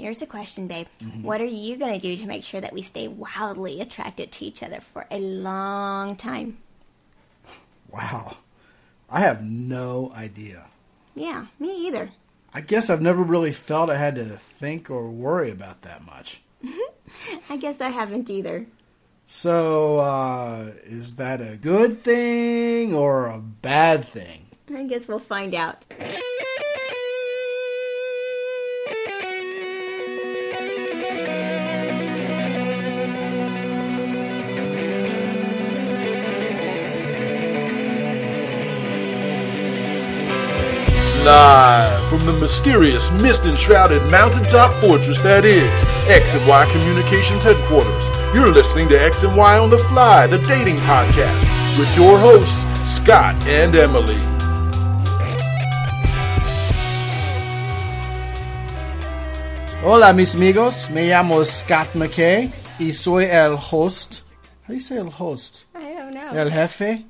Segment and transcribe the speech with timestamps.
[0.00, 0.86] Here's a question, babe.
[1.02, 1.22] Mm-hmm.
[1.22, 4.44] What are you going to do to make sure that we stay wildly attracted to
[4.46, 6.56] each other for a long time?
[7.90, 8.38] Wow.
[9.10, 10.64] I have no idea.
[11.14, 12.12] Yeah, me either.
[12.54, 16.40] I guess I've never really felt I had to think or worry about that much.
[17.50, 18.66] I guess I haven't either.
[19.26, 24.46] So, uh, is that a good thing or a bad thing?
[24.74, 25.84] I guess we'll find out.
[41.30, 45.70] Live from the mysterious mist enshrouded mountaintop fortress that is
[46.10, 48.04] X and Y Communications headquarters.
[48.34, 51.38] You're listening to X and Y on the Fly, the dating podcast,
[51.78, 54.18] with your hosts, Scott and Emily.
[59.82, 60.90] Hola, mis amigos.
[60.90, 62.50] Me llamo Scott McKay
[62.80, 64.22] y soy el host.
[64.62, 65.64] How do you say el host?
[65.76, 66.32] I don't know.
[66.34, 67.04] El jefe?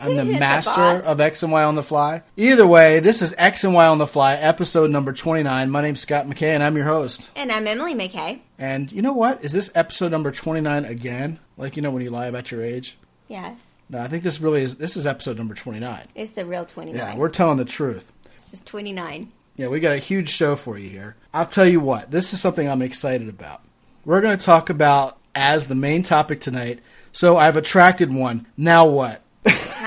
[0.00, 1.02] I'm the The master boss.
[1.04, 2.22] of X and Y on the Fly.
[2.36, 5.70] Either way, this is X and Y on the Fly, episode number 29.
[5.70, 7.30] My name's Scott McKay, and I'm your host.
[7.36, 8.40] And I'm Emily McKay.
[8.58, 9.44] And you know what?
[9.44, 11.38] Is this episode number 29 again?
[11.56, 12.96] Like, you know, when you lie about your age?
[13.28, 14.76] Yes, No, I think this really is.
[14.76, 16.08] This is episode number 29.
[16.14, 16.96] it's the real 29.
[16.96, 18.12] Yeah, we're telling the truth.
[18.34, 19.32] it's just 29.
[19.56, 21.16] Yeah, we got a huge show for you here.
[21.32, 23.62] I'll tell you what, this is something I'm excited about.
[24.04, 26.80] We're going to talk about as the main topic tonight.
[27.12, 28.46] So I've attracted one.
[28.56, 29.22] Now what?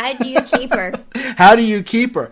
[0.07, 0.93] How do you keep her?
[1.37, 2.31] How do you keep her?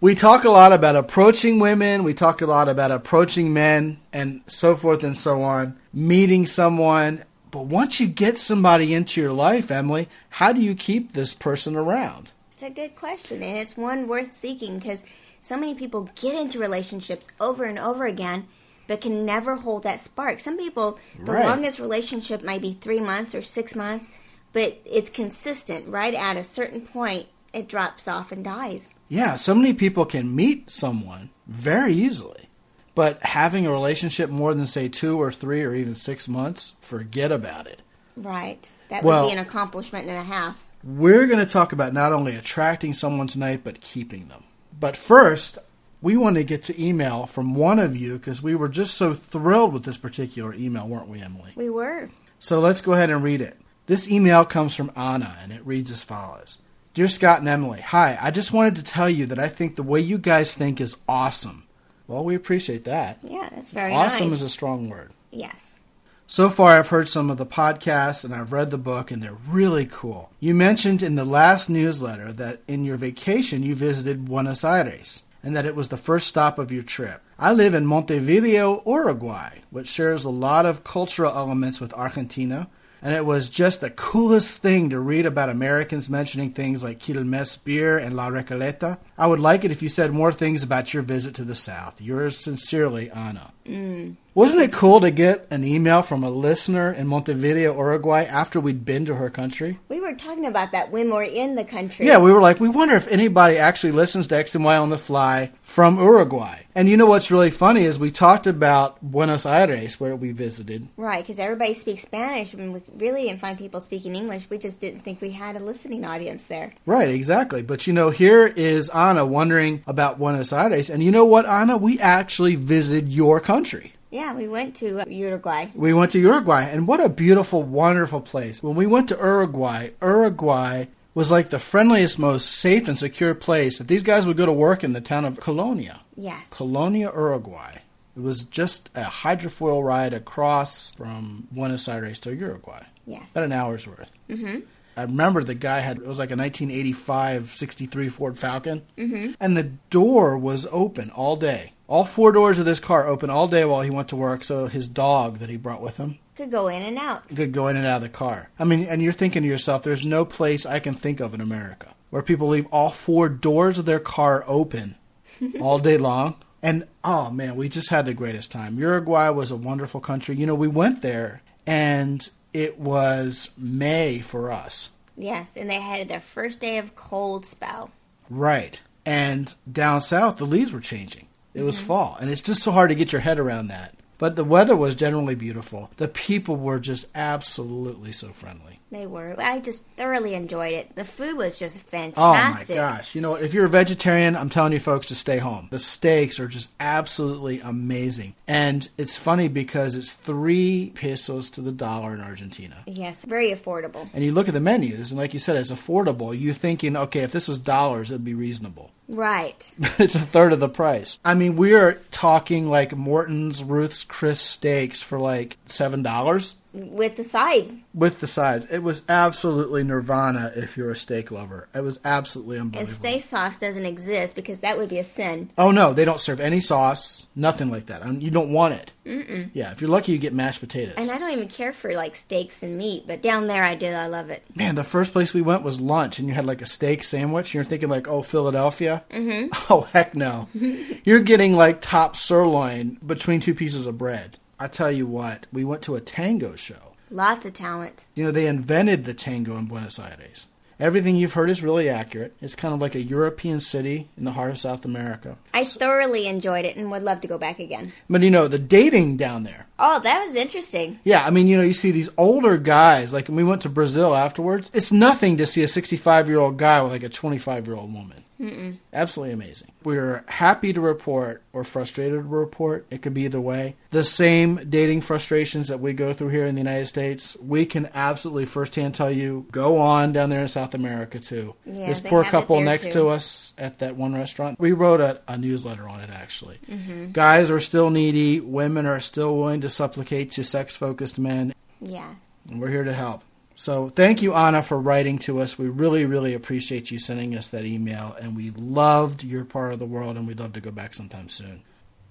[0.00, 4.42] We talk a lot about approaching women, we talk a lot about approaching men, and
[4.46, 7.24] so forth and so on, meeting someone.
[7.50, 11.74] But once you get somebody into your life, Emily, how do you keep this person
[11.74, 12.30] around?
[12.52, 15.02] It's a good question, and it's one worth seeking because
[15.42, 18.46] so many people get into relationships over and over again,
[18.86, 20.38] but can never hold that spark.
[20.38, 21.44] Some people, the Right.
[21.46, 24.10] longest relationship might be three months or six months,
[24.56, 25.86] but it's consistent.
[25.86, 28.88] Right at a certain point, it drops off and dies.
[29.06, 32.48] Yeah, so many people can meet someone very easily.
[32.94, 37.30] But having a relationship more than, say, two or three or even six months, forget
[37.30, 37.82] about it.
[38.16, 38.66] Right.
[38.88, 40.64] That Well- would be an accomplishment and a half.
[40.82, 44.44] We're going to talk about not only attracting someone tonight, but keeping them.
[44.80, 45.58] But first,
[46.00, 49.12] we want to get to email from one of you because we were just so
[49.12, 51.52] thrilled with this particular email, weren't we, Emily?
[51.56, 52.08] We were.
[52.38, 53.58] So let's go ahead and read it.
[53.86, 56.58] This email comes from Anna, and it reads as follows
[56.94, 59.82] Dear Scott and Emily, hi, I just wanted to tell you that I think the
[59.82, 61.64] way you guys think is awesome.
[62.08, 63.18] Well, we appreciate that.
[63.22, 64.38] Yeah, that's very awesome nice.
[64.38, 65.12] is a strong word.
[65.30, 65.80] yes.
[66.28, 69.38] So far, I've heard some of the podcasts and I've read the book, and they're
[69.46, 70.32] really cool.
[70.40, 75.56] You mentioned in the last newsletter that in your vacation you visited Buenos Aires and
[75.56, 77.22] that it was the first stop of your trip.
[77.38, 82.66] I live in Montevideo, Uruguay, which shares a lot of cultural elements with Argentina,
[83.02, 87.62] and it was just the coolest thing to read about Americans mentioning things like Quilmes
[87.62, 88.98] beer and La Recoleta.
[89.18, 92.00] I would like it if you said more things about your visit to the South.
[92.00, 93.52] Yours sincerely, Anna.
[93.66, 94.16] Mm.
[94.36, 98.84] Wasn't it cool to get an email from a listener in Montevideo, Uruguay, after we'd
[98.84, 99.78] been to her country?
[99.88, 102.04] We were talking about that when we were in the country.
[102.04, 104.90] Yeah, we were like, we wonder if anybody actually listens to X and Y on
[104.90, 106.64] the fly from Uruguay.
[106.74, 110.86] And you know what's really funny is we talked about Buenos Aires, where we visited.
[110.98, 114.50] Right, because everybody speaks Spanish, and we really didn't find people speaking English.
[114.50, 116.74] We just didn't think we had a listening audience there.
[116.84, 117.62] Right, exactly.
[117.62, 120.90] But you know, here is Anna wondering about Buenos Aires.
[120.90, 121.78] And you know what, Anna?
[121.78, 123.94] We actually visited your country.
[124.10, 125.66] Yeah, we went to uh, Uruguay.
[125.74, 128.62] We went to Uruguay, and what a beautiful, wonderful place.
[128.62, 133.78] When we went to Uruguay, Uruguay was like the friendliest, most safe and secure place
[133.78, 136.02] that these guys would go to work in the town of Colonia.
[136.16, 136.48] Yes.
[136.50, 137.78] Colonia, Uruguay.
[138.16, 142.84] It was just a hydrofoil ride across from Buenos Aires to Uruguay.
[143.06, 143.32] yes.
[143.32, 144.12] About an hour's worth.
[144.28, 144.60] Mm-hmm.
[144.96, 148.82] I remember the guy had, it was like a 1985 63 Ford Falcon.
[148.96, 149.32] Mm-hmm.
[149.40, 151.72] And the door was open all day.
[151.88, 154.66] All four doors of this car open all day while he went to work, so
[154.66, 157.28] his dog that he brought with him Could go in and out.
[157.28, 158.50] could go in and out of the car.
[158.58, 161.40] I mean, and you're thinking to yourself, there's no place I can think of in
[161.40, 164.96] America where people leave all four doors of their car open
[165.60, 166.34] all day long.
[166.62, 168.78] And oh man, we just had the greatest time.
[168.78, 170.34] Uruguay was a wonderful country.
[170.36, 174.90] You know, we went there and it was May for us.
[175.16, 177.90] Yes, and they had their first day of cold spell.
[178.28, 178.80] Right.
[179.04, 181.26] And down south, the leaves were changing.
[181.56, 181.86] It was mm-hmm.
[181.86, 182.18] fall.
[182.20, 183.94] And it's just so hard to get your head around that.
[184.18, 185.90] But the weather was generally beautiful.
[185.96, 188.80] The people were just absolutely so friendly.
[188.90, 189.34] They were.
[189.38, 190.94] I just thoroughly enjoyed it.
[190.94, 192.76] The food was just fantastic.
[192.76, 193.14] Oh my gosh.
[193.16, 193.42] You know what?
[193.42, 195.66] If you're a vegetarian, I'm telling you folks to stay home.
[195.72, 198.34] The steaks are just absolutely amazing.
[198.46, 202.76] And it's funny because it's three pesos to the dollar in Argentina.
[202.86, 204.08] Yes, very affordable.
[204.14, 206.38] And you look at the menus, and like you said, it's affordable.
[206.38, 208.90] You're thinking, okay, if this was dollars, it'd be reasonable.
[209.08, 209.72] Right.
[209.78, 211.20] it's a third of the price.
[211.24, 217.16] I mean, we are talking like Morton's Ruth's Chris steaks for like seven dollars With
[217.16, 217.74] the sides.
[217.94, 218.66] with the sides.
[218.70, 221.68] It was absolutely nirvana if you're a steak lover.
[221.74, 222.88] It was absolutely unbelievable.
[222.90, 225.50] And steak sauce doesn't exist because that would be a sin.
[225.56, 228.02] oh no, they don't serve any sauce, nothing like that.
[228.04, 228.92] I mean, you don't want it.
[229.06, 229.50] Mm-mm.
[229.54, 230.94] Yeah, if you're lucky, you get mashed potatoes.
[230.98, 233.94] And I don't even care for like steaks and meat, but down there I did.
[233.94, 234.42] I love it.
[234.54, 237.48] Man, the first place we went was lunch, and you had like a steak sandwich.
[237.48, 239.04] And you're thinking like, oh, Philadelphia.
[239.10, 239.52] Mm-hmm.
[239.70, 240.48] Oh heck no,
[241.04, 244.38] you're getting like top sirloin between two pieces of bread.
[244.58, 246.94] I tell you what, we went to a tango show.
[247.10, 248.06] Lots of talent.
[248.14, 250.46] You know, they invented the tango in Buenos Aires.
[250.78, 252.34] Everything you've heard is really accurate.
[252.42, 255.38] It's kind of like a European city in the heart of South America.
[255.54, 257.92] I thoroughly enjoyed it and would love to go back again.
[258.10, 259.66] But you know, the dating down there.
[259.78, 261.00] Oh, that was interesting.
[261.04, 263.70] Yeah, I mean, you know, you see these older guys, like when we went to
[263.70, 267.66] Brazil afterwards, it's nothing to see a 65 year old guy with like a 25
[267.66, 268.24] year old woman.
[268.40, 268.76] Mm-mm.
[268.92, 269.70] Absolutely amazing.
[269.82, 272.86] We're happy to report or frustrated to report.
[272.90, 273.76] It could be either way.
[273.90, 277.88] The same dating frustrations that we go through here in the United States, we can
[277.94, 281.54] absolutely firsthand tell you go on down there in South America too.
[281.64, 282.92] Yeah, this poor couple next too.
[283.00, 286.58] to us at that one restaurant, we wrote a, a newsletter on it actually.
[286.68, 287.12] Mm-hmm.
[287.12, 292.04] Guys are still needy, women are still willing to supplicate to sex focused men, Yes.
[292.50, 293.22] and we're here to help.
[293.58, 295.58] So thank you, Anna, for writing to us.
[295.58, 299.78] We really, really appreciate you sending us that email, and we loved your part of
[299.78, 301.62] the world, and we'd love to go back sometime soon.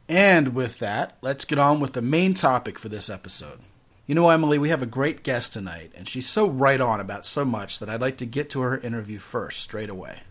[0.10, 3.60] And with that, let's get on with the main topic for this episode.
[4.08, 7.28] You know, Emily, we have a great guest tonight, and she's so right on about
[7.28, 10.22] so much that I'd like to get to her interview first, straight away.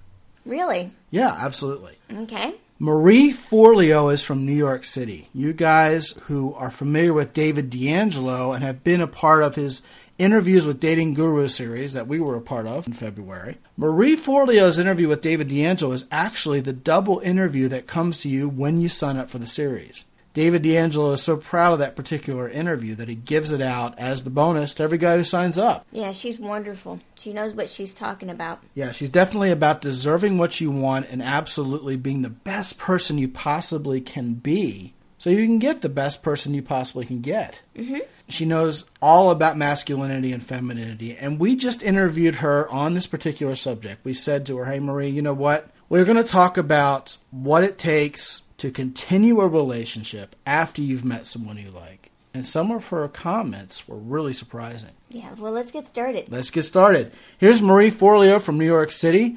[0.45, 0.91] Really?
[1.11, 1.97] Yeah, absolutely.
[2.13, 2.55] Okay.
[2.79, 5.29] Marie Forleo is from New York City.
[5.33, 9.81] You guys who are familiar with David D'Angelo and have been a part of his
[10.17, 13.59] Interviews with Dating Guru series that we were a part of in February.
[13.77, 18.49] Marie Forleo's interview with David D'Angelo is actually the double interview that comes to you
[18.49, 20.05] when you sign up for the series.
[20.33, 24.23] David D'Angelo is so proud of that particular interview that he gives it out as
[24.23, 25.85] the bonus to every guy who signs up.
[25.91, 27.01] Yeah, she's wonderful.
[27.17, 28.61] She knows what she's talking about.
[28.73, 33.27] Yeah, she's definitely about deserving what you want and absolutely being the best person you
[33.27, 37.63] possibly can be so you can get the best person you possibly can get.
[37.77, 37.99] Mm-hmm.
[38.29, 43.55] She knows all about masculinity and femininity, and we just interviewed her on this particular
[43.55, 44.05] subject.
[44.05, 45.71] We said to her, Hey, Marie, you know what?
[45.89, 51.27] We're going to talk about what it takes to continue a relationship after you've met
[51.27, 52.11] someone you like.
[52.33, 54.91] And some of her comments were really surprising.
[55.11, 56.31] Yeah, well, let's get started.
[56.31, 57.13] Let's get started.
[57.39, 59.37] Here's Marie Forleo from New York City,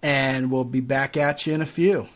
[0.00, 2.08] and we'll be back at you in a few.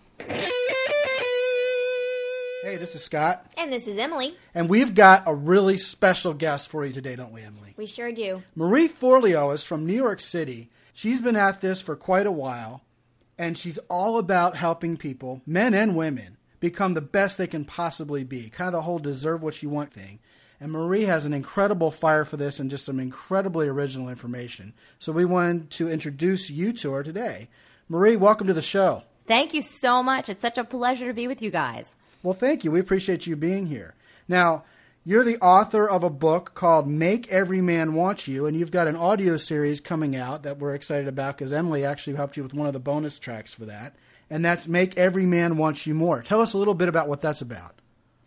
[2.62, 4.36] Hey, this is Scott, And this is Emily.
[4.54, 7.74] and we've got a really special guest for you today, don't we, Emily?
[7.76, 8.44] We sure do.
[8.54, 10.70] Marie Forleo is from New York City.
[10.92, 12.82] She's been at this for quite a while,
[13.36, 18.22] and she's all about helping people, men and women, become the best they can possibly
[18.22, 18.48] be.
[18.48, 20.20] Kind of the whole deserve what you want thing.
[20.60, 24.72] And Marie has an incredible fire for this and just some incredibly original information.
[25.00, 27.48] So we wanted to introduce you to her today.
[27.88, 29.02] Marie, welcome to the show.
[29.26, 30.28] Thank you so much.
[30.28, 31.96] It's such a pleasure to be with you guys.
[32.22, 32.70] Well, thank you.
[32.70, 33.94] We appreciate you being here.
[34.28, 34.64] Now,
[35.04, 38.86] you're the author of a book called Make Every Man Want You, and you've got
[38.86, 42.54] an audio series coming out that we're excited about because Emily actually helped you with
[42.54, 43.96] one of the bonus tracks for that.
[44.30, 46.22] And that's Make Every Man Want You More.
[46.22, 47.81] Tell us a little bit about what that's about.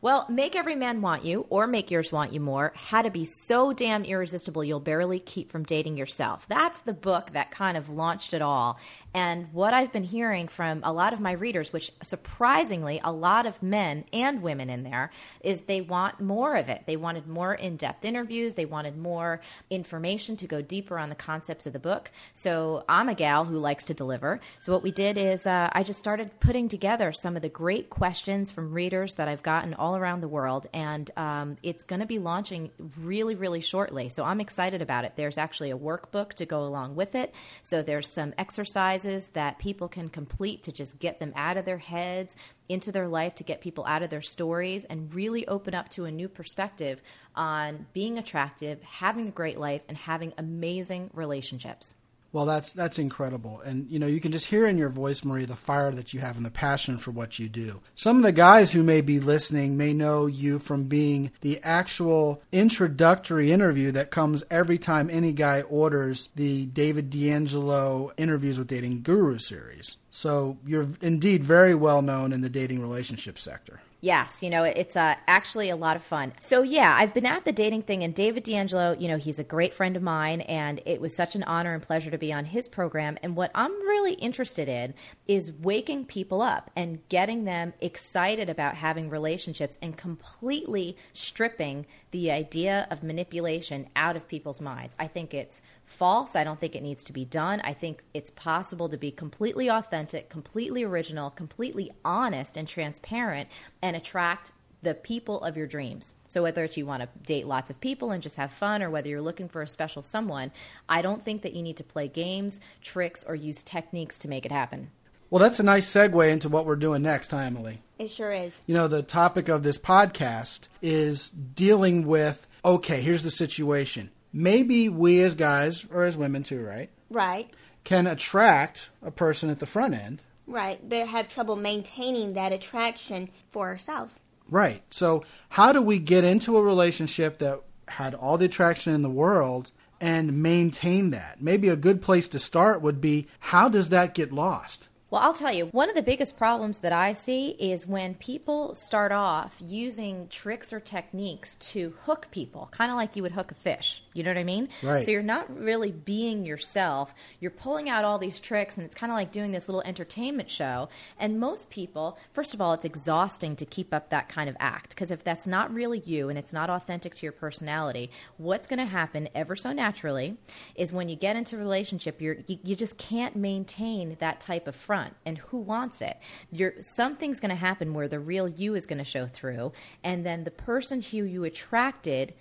[0.06, 3.26] Well, Make Every Man Want You or Make Yours Want You More How to be
[3.26, 6.48] so damn irresistible you'll barely keep from dating yourself.
[6.48, 8.78] That's the book that kind of launched it all.
[9.16, 13.48] And what I've been hearing from a lot of my readers, which surprisingly, a lot
[13.48, 15.10] of men and women in there,
[15.42, 16.84] is they want more of it.
[16.86, 21.16] They wanted more in depth interviews, they wanted more information to go deeper on the
[21.16, 22.12] concepts of the book.
[22.32, 24.40] So I'm a gal who likes to deliver.
[24.60, 27.90] So what we did is uh, I just started putting together some of the great
[27.90, 32.06] questions from readers that I've gotten all around the world, and um, it's going to
[32.06, 34.10] be launching really, really shortly.
[34.10, 35.14] So I'm excited about it.
[35.16, 37.34] There's actually a workbook to go along with it.
[37.62, 41.78] So there's some exercises that people can complete to just get them out of their
[41.78, 42.36] heads
[42.68, 46.06] into their life to get people out of their stories and really open up to
[46.06, 47.02] a new perspective
[47.36, 51.96] on being attractive, having a great life, and having amazing relationships.
[52.36, 55.46] Well, that's that's incredible, and you know you can just hear in your voice, Marie,
[55.46, 57.80] the fire that you have and the passion for what you do.
[57.96, 62.42] Some of the guys who may be listening may know you from being the actual
[62.52, 69.02] introductory interview that comes every time any guy orders the David D'Angelo interviews with Dating
[69.02, 69.96] Guru series.
[70.12, 73.80] So you're indeed very well known in the dating relationship sector.
[74.02, 76.34] Yes, you know, it's uh, actually a lot of fun.
[76.38, 79.44] So, yeah, I've been at the dating thing, and David D'Angelo, you know, he's a
[79.44, 82.46] great friend of mine, and it was such an honor and pleasure to be on
[82.46, 83.18] his program.
[83.24, 84.94] And what I'm really interested in
[85.28, 92.32] is waking people up and getting them excited about having relationships and completely stripping the
[92.32, 94.96] idea of manipulation out of people's minds.
[95.00, 96.36] I think it's false.
[96.36, 97.62] I don't think it needs to be done.
[97.64, 103.50] I think it's possible to be completely authentic, completely original, completely honest and transparent
[103.82, 104.52] and attract
[104.82, 106.16] the people of your dreams.
[106.28, 108.90] So whether it's you want to date lots of people and just have fun or
[108.90, 110.52] whether you're looking for a special someone,
[110.88, 114.46] I don't think that you need to play games, tricks or use techniques to make
[114.46, 114.92] it happen.
[115.30, 117.82] Well, that's a nice segue into what we're doing next, huh, Emily?
[117.98, 118.62] It sure is.
[118.68, 124.90] You know, the topic of this podcast is dealing with okay, here's the situation maybe
[124.90, 126.90] we as guys or as women too, right?
[127.10, 127.50] Right.
[127.84, 130.22] Can attract a person at the front end.
[130.46, 134.22] Right, but have trouble maintaining that attraction for ourselves.
[134.48, 134.84] Right.
[134.92, 139.10] So, how do we get into a relationship that had all the attraction in the
[139.10, 141.42] world and maintain that?
[141.42, 144.88] Maybe a good place to start would be how does that get lost?
[145.12, 148.74] Well, I'll tell you, one of the biggest problems that I see is when people
[148.74, 153.52] start off using tricks or techniques to hook people, kind of like you would hook
[153.52, 154.04] a fish.
[154.16, 154.68] You know what I mean?
[154.82, 155.04] Right.
[155.04, 157.14] So you're not really being yourself.
[157.40, 160.50] You're pulling out all these tricks, and it's kind of like doing this little entertainment
[160.50, 160.90] show.
[161.20, 164.90] And most people, first of all, it's exhausting to keep up that kind of act
[164.90, 168.80] because if that's not really you and it's not authentic to your personality, what's going
[168.80, 170.36] to happen ever so naturally
[170.74, 174.68] is when you get into a relationship, you're, you, you just can't maintain that type
[174.68, 176.18] of front front and who wants it.
[176.52, 179.72] You're something's going to happen where the real you is going to show through
[180.04, 182.34] and then the person who you attracted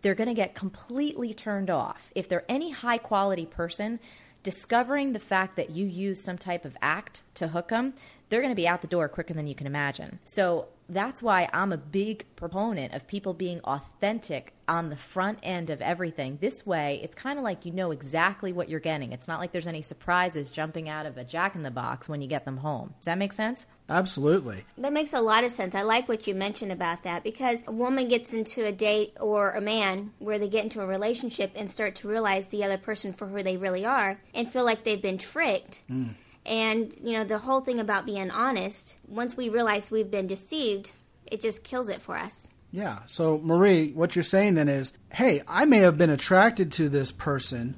[0.00, 2.10] they're going to get completely turned off.
[2.14, 4.00] If they're any high quality person
[4.42, 7.94] discovering the fact that you use some type of act to hook them
[8.34, 11.48] they're going to be out the door quicker than you can imagine so that's why
[11.52, 16.38] I'm a big proponent of people being authentic on the front end of everything.
[16.40, 19.12] This way, it's kind of like you know exactly what you're getting.
[19.12, 22.20] It's not like there's any surprises jumping out of a jack in the box when
[22.20, 22.94] you get them home.
[22.98, 23.66] Does that make sense?
[23.88, 24.64] Absolutely.
[24.78, 25.74] That makes a lot of sense.
[25.74, 29.52] I like what you mentioned about that because a woman gets into a date or
[29.52, 33.12] a man where they get into a relationship and start to realize the other person
[33.12, 35.82] for who they really are and feel like they've been tricked.
[35.90, 36.14] Mm
[36.46, 40.92] and, you know, the whole thing about being honest, once we realize we've been deceived,
[41.26, 42.50] it just kills it for us.
[42.70, 42.98] Yeah.
[43.06, 47.12] So, Marie, what you're saying then is hey, I may have been attracted to this
[47.12, 47.76] person,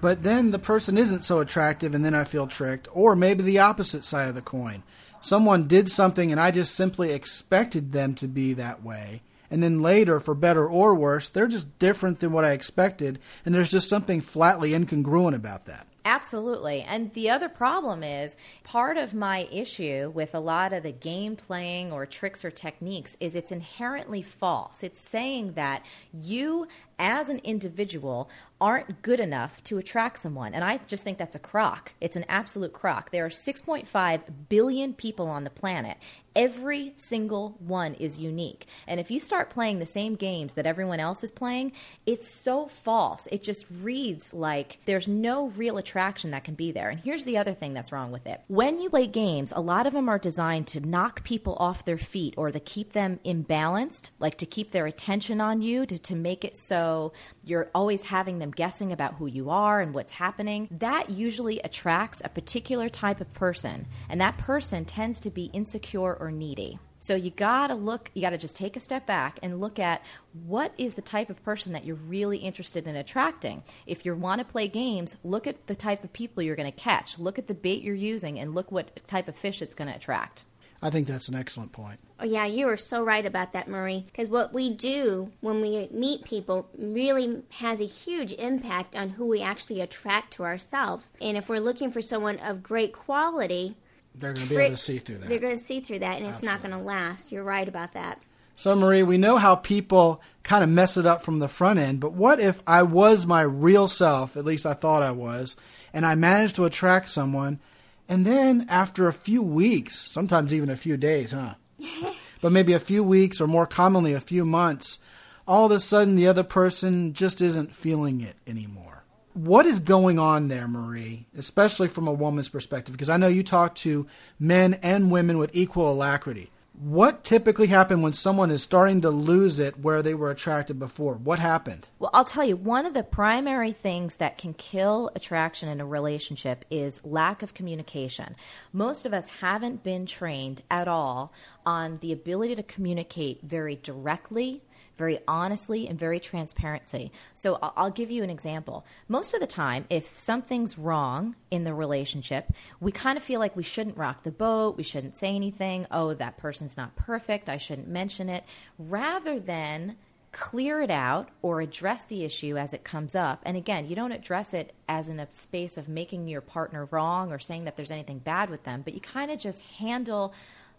[0.00, 2.88] but then the person isn't so attractive and then I feel tricked.
[2.92, 4.82] Or maybe the opposite side of the coin.
[5.20, 9.22] Someone did something and I just simply expected them to be that way.
[9.50, 13.18] And then later, for better or worse, they're just different than what I expected.
[13.44, 15.86] And there's just something flatly incongruent about that.
[16.08, 16.80] Absolutely.
[16.80, 18.34] And the other problem is
[18.64, 23.14] part of my issue with a lot of the game playing or tricks or techniques
[23.20, 24.82] is it's inherently false.
[24.82, 25.84] It's saying that
[26.14, 26.66] you
[26.98, 30.54] as an individual aren't good enough to attract someone.
[30.54, 31.92] And I just think that's a crock.
[32.00, 33.10] It's an absolute crock.
[33.10, 35.98] There are 6.5 billion people on the planet.
[36.36, 38.66] Every single one is unique.
[38.86, 41.72] And if you start playing the same games that everyone else is playing,
[42.06, 43.26] it's so false.
[43.32, 46.90] It just reads like there's no real attraction that can be there.
[46.90, 48.40] And here's the other thing that's wrong with it.
[48.46, 51.98] When you play games, a lot of them are designed to knock people off their
[51.98, 56.14] feet or to keep them imbalanced, like to keep their attention on you, to, to
[56.14, 57.12] make it so so
[57.44, 60.68] you're always having them guessing about who you are and what's happening.
[60.70, 66.14] That usually attracts a particular type of person, and that person tends to be insecure
[66.14, 66.78] or needy.
[67.00, 69.78] So you got to look, you got to just take a step back and look
[69.78, 70.02] at
[70.32, 73.62] what is the type of person that you're really interested in attracting.
[73.86, 76.76] If you want to play games, look at the type of people you're going to
[76.76, 77.18] catch.
[77.18, 79.96] Look at the bait you're using and look what type of fish it's going to
[79.96, 80.44] attract.
[80.80, 81.98] I think that's an excellent point.
[82.20, 84.04] Oh, yeah, you are so right about that, Marie.
[84.06, 89.26] Because what we do when we meet people really has a huge impact on who
[89.26, 91.12] we actually attract to ourselves.
[91.20, 93.76] And if we're looking for someone of great quality,
[94.14, 95.28] they're going to be able to see through that.
[95.28, 96.54] They're going to see through that, and it's Absolutely.
[96.54, 97.32] not going to last.
[97.32, 98.20] You're right about that.
[98.56, 102.00] So, Marie, we know how people kind of mess it up from the front end,
[102.00, 105.56] but what if I was my real self, at least I thought I was,
[105.92, 107.60] and I managed to attract someone
[108.08, 111.54] and then after a few weeks, sometimes even a few days, huh?
[112.40, 114.98] but maybe a few weeks or more commonly a few months,
[115.46, 119.04] all of a sudden the other person just isn't feeling it anymore.
[119.34, 122.92] What is going on there, Marie, especially from a woman's perspective?
[122.92, 124.06] Because I know you talk to
[124.38, 126.50] men and women with equal alacrity.
[126.80, 131.14] What typically happened when someone is starting to lose it where they were attracted before?
[131.14, 131.88] What happened?
[131.98, 135.84] Well, I'll tell you, one of the primary things that can kill attraction in a
[135.84, 138.36] relationship is lack of communication.
[138.72, 141.32] Most of us haven't been trained at all
[141.66, 144.62] on the ability to communicate very directly,
[144.98, 147.12] very honestly and very transparently.
[147.32, 148.84] So I'll give you an example.
[149.08, 153.56] Most of the time, if something's wrong in the relationship, we kind of feel like
[153.56, 157.56] we shouldn't rock the boat, we shouldn't say anything, oh, that person's not perfect, I
[157.56, 158.44] shouldn't mention it,
[158.78, 159.96] rather than
[160.30, 163.40] clear it out or address the issue as it comes up.
[163.44, 167.32] And again, you don't address it as in a space of making your partner wrong
[167.32, 170.34] or saying that there's anything bad with them, but you kind of just handle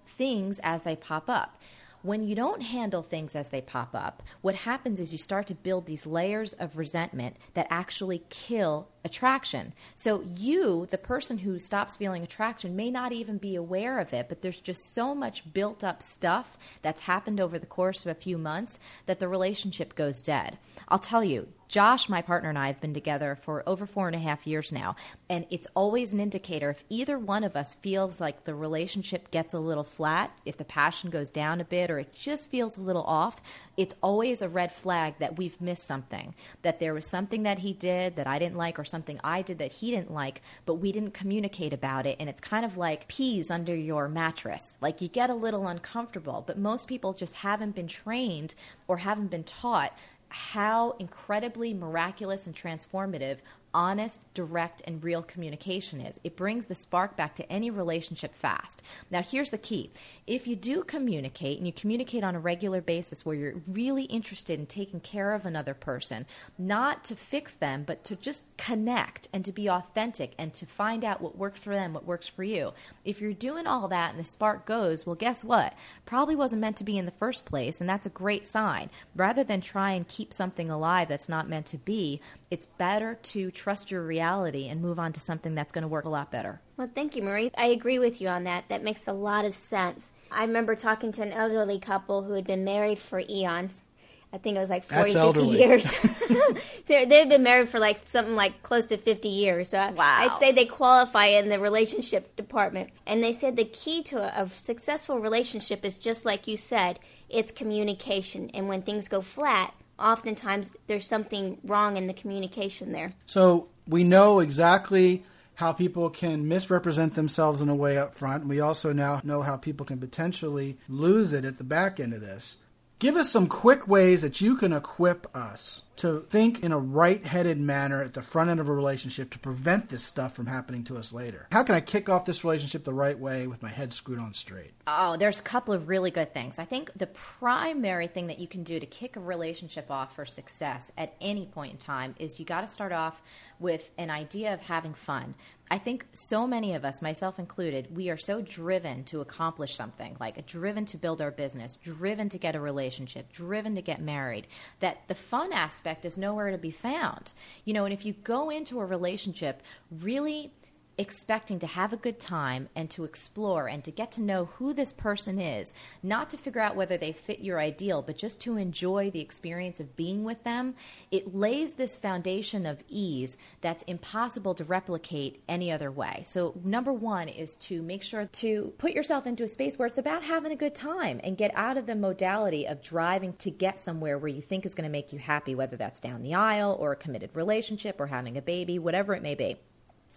[0.06, 1.60] things as they pop up
[2.02, 5.56] when you don't handle things as they pop up, what happens is you start to
[5.56, 9.74] build these layers of resentment that actually kill attraction.
[9.94, 14.30] So, you, the person who stops feeling attraction, may not even be aware of it,
[14.30, 18.20] but there's just so much built up stuff that's happened over the course of a
[18.20, 20.58] few months that the relationship goes dead.
[20.88, 24.16] I'll tell you, Josh, my partner, and I have been together for over four and
[24.16, 24.96] a half years now.
[25.30, 29.54] And it's always an indicator if either one of us feels like the relationship gets
[29.54, 32.82] a little flat, if the passion goes down a bit, or it just feels a
[32.82, 33.40] little off,
[33.78, 36.34] it's always a red flag that we've missed something.
[36.64, 39.60] That there was something that he did that I didn't like, or something I did
[39.60, 42.18] that he didn't like, but we didn't communicate about it.
[42.20, 44.76] And it's kind of like peas under your mattress.
[44.82, 48.56] Like you get a little uncomfortable, but most people just haven't been trained
[48.88, 49.96] or haven't been taught
[50.30, 53.38] how incredibly miraculous and transformative
[53.74, 56.20] honest, direct, and real communication is.
[56.24, 58.82] It brings the spark back to any relationship fast.
[59.12, 59.92] Now, here's the key
[60.28, 64.60] if you do communicate and you communicate on a regular basis where you're really interested
[64.60, 66.26] in taking care of another person,
[66.58, 71.04] not to fix them, but to just connect and to be authentic and to find
[71.04, 72.74] out what works for them, what works for you.
[73.04, 75.74] If you're doing all that and the spark goes, well, guess what?
[76.06, 78.90] Probably wasn't meant to be in the first place, and that's a great sign.
[79.16, 82.22] Rather than try and keep something alive that's not meant to be,
[82.52, 86.06] it's better to trust your reality and move on to something that's going to work
[86.06, 86.62] a lot better.
[86.78, 87.52] Well, thank you, Marie.
[87.58, 88.70] I agree with you on that.
[88.70, 90.12] That makes a lot of sense.
[90.32, 93.84] I remember talking to an elderly couple who had been married for eons.
[94.32, 95.98] I think it was like 40, That's 50 years.
[96.88, 99.70] they've been married for like something like close to 50 years.
[99.70, 100.28] So I- Wow.
[100.30, 102.92] I'd say they qualify in the relationship department.
[103.08, 107.00] And they said the key to a, a successful relationship is just like you said,
[107.28, 108.52] it's communication.
[108.54, 113.14] And when things go flat, oftentimes there's something wrong in the communication there.
[113.26, 115.24] So we know exactly
[115.56, 118.48] how people can misrepresent themselves in a way up front.
[118.48, 122.22] We also now know how people can potentially lose it at the back end of
[122.22, 122.58] this.
[123.00, 127.26] Give us some quick ways that you can equip us to think in a right
[127.26, 130.84] headed manner at the front end of a relationship to prevent this stuff from happening
[130.86, 131.48] to us later.
[131.52, 134.34] How can I kick off this relationship the right way with my head screwed on
[134.34, 134.72] straight?
[134.88, 136.58] Oh, there's a couple of really good things.
[136.58, 140.26] I think the primary thing that you can do to kick a relationship off for
[140.26, 143.22] success at any point in time is you got to start off
[143.60, 145.36] with an idea of having fun.
[145.72, 150.18] I think so many of us, myself included, we are so driven to accomplish something,
[150.20, 154.48] like driven to build our business, driven to get a relationship, driven to get married,
[154.80, 157.34] that the fun aspect is nowhere to be found.
[157.66, 160.52] You know, and if you go into a relationship really
[161.00, 164.74] expecting to have a good time and to explore and to get to know who
[164.74, 168.58] this person is, not to figure out whether they fit your ideal, but just to
[168.58, 170.76] enjoy the experience of being with them,
[171.10, 176.22] it lays this foundation of ease that's impossible to replicate any other way.
[176.26, 179.98] So, number one is to make sure to put yourself into a space where it's
[179.98, 183.80] about having a good time and get out of the modality of driving to get
[183.80, 186.76] somewhere where you think is going to make you happy, whether that's down the aisle
[186.78, 189.56] or a committed relationship or having a baby, whatever it may be.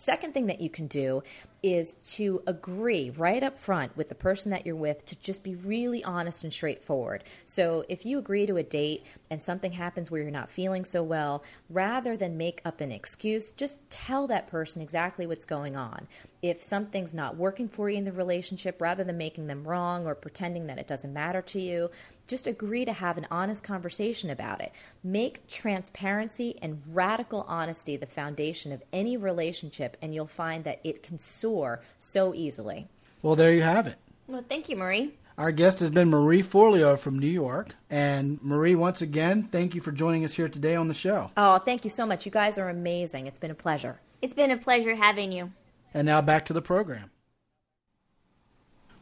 [0.02, 1.22] Second thing that you can do
[1.62, 5.54] is to agree right up front with the person that you're with to just be
[5.54, 7.22] really honest and straightforward.
[7.44, 11.04] So if you agree to a date and something happens where you're not feeling so
[11.04, 16.08] well, rather than make up an excuse, just tell that person exactly what's going on.
[16.42, 20.16] If something's not working for you in the relationship, rather than making them wrong or
[20.16, 21.92] pretending that it doesn't matter to you,
[22.32, 24.72] just agree to have an honest conversation about it.
[25.04, 31.02] Make transparency and radical honesty the foundation of any relationship, and you'll find that it
[31.02, 32.88] can soar so easily.
[33.20, 33.96] Well, there you have it.
[34.26, 35.12] Well, thank you, Marie.
[35.36, 37.76] Our guest has been Marie Forleo from New York.
[37.90, 41.32] And Marie, once again, thank you for joining us here today on the show.
[41.36, 42.24] Oh, thank you so much.
[42.24, 43.26] You guys are amazing.
[43.26, 44.00] It's been a pleasure.
[44.22, 45.52] It's been a pleasure having you.
[45.92, 47.10] And now back to the program.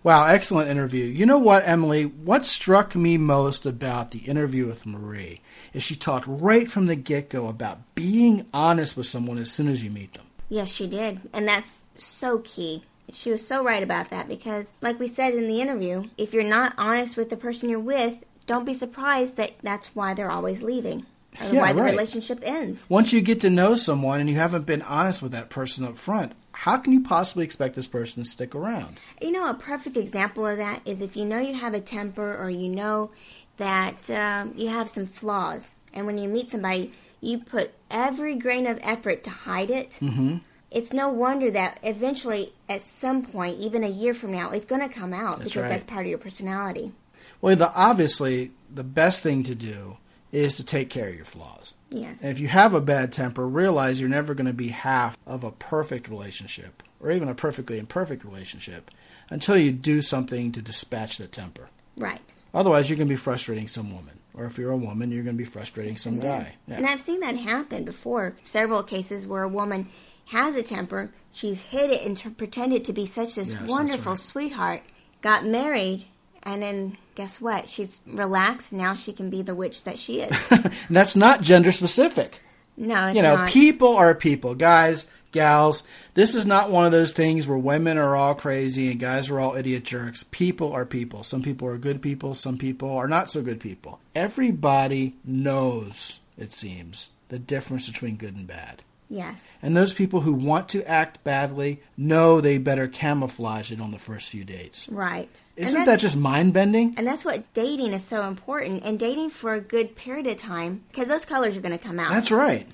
[0.02, 1.04] Wow, excellent interview.
[1.04, 2.04] You know what, Emily?
[2.04, 5.42] What struck me most about the interview with Marie
[5.74, 9.68] is she talked right from the get go about being honest with someone as soon
[9.68, 10.24] as you meet them.
[10.48, 11.20] Yes, she did.
[11.34, 12.82] And that's so key.
[13.12, 16.44] She was so right about that because, like we said in the interview, if you're
[16.44, 20.62] not honest with the person you're with, don't be surprised that that's why they're always
[20.62, 21.04] leaving.
[21.40, 21.90] Or Yeah, why the right.
[21.90, 22.86] relationship ends.
[22.88, 25.98] Once you get to know someone and you haven't been honest with that person up
[25.98, 29.00] front, how can you possibly expect this person to stick around?
[29.18, 32.36] You know, a perfect example of that is if you know you have a temper
[32.36, 33.12] or you know
[33.56, 36.92] that um, you have some flaws, and when you meet somebody,
[37.22, 39.96] you put every grain of effort to hide it.
[40.02, 40.36] Mm-hmm.
[40.70, 44.86] It's no wonder that eventually, at some point, even a year from now, it's going
[44.86, 45.68] to come out That's because right.
[45.70, 46.92] that's part of your personality.
[47.40, 49.96] Well, the, obviously, the best thing to do
[50.30, 51.72] is to take care of your flaws.
[51.90, 52.22] Yes.
[52.22, 55.42] And if you have a bad temper, realize you're never going to be half of
[55.44, 58.90] a perfect relationship or even a perfectly imperfect relationship
[59.28, 61.68] until you do something to dispatch the temper.
[61.96, 62.20] right.
[62.52, 64.18] Otherwise, you're going to be frustrating some woman.
[64.34, 66.56] Or if you're a woman, you're going to be frustrating some guy.
[66.68, 68.34] And I've seen that happen before.
[68.42, 69.88] Several cases where a woman
[70.26, 74.12] has a temper, she's hid it and t- pretended to be such this Yes, wonderful
[74.12, 74.18] right.
[74.20, 74.82] sweetheart,
[75.22, 76.06] got married,
[76.42, 77.68] and then guess what?
[77.68, 78.72] She's relaxed.
[78.72, 80.52] Now she can be the witch that she is.
[80.90, 82.40] That's not gender specific.
[82.78, 83.48] No, it's you know, not.
[83.50, 84.54] people are people.
[84.54, 85.82] Guys, gals,
[86.14, 89.38] this is not one of those things where women are all crazy and guys are
[89.38, 90.24] all idiot jerks.
[90.30, 91.22] People are people.
[91.22, 94.00] Some people are good people, some people are not so good people.
[94.14, 98.82] Everybody knows, it seems, the difference between good and bad.
[99.10, 99.58] Yes.
[99.60, 103.98] And those people who want to act badly know they better camouflage it on the
[103.98, 104.88] first few dates.
[104.88, 105.28] Right.
[105.56, 106.94] Isn't that just mind bending?
[106.96, 108.82] And that's what dating is so important.
[108.84, 112.00] And dating for a good period of time, because those colors are going to come
[112.00, 112.10] out.
[112.10, 112.66] That's right.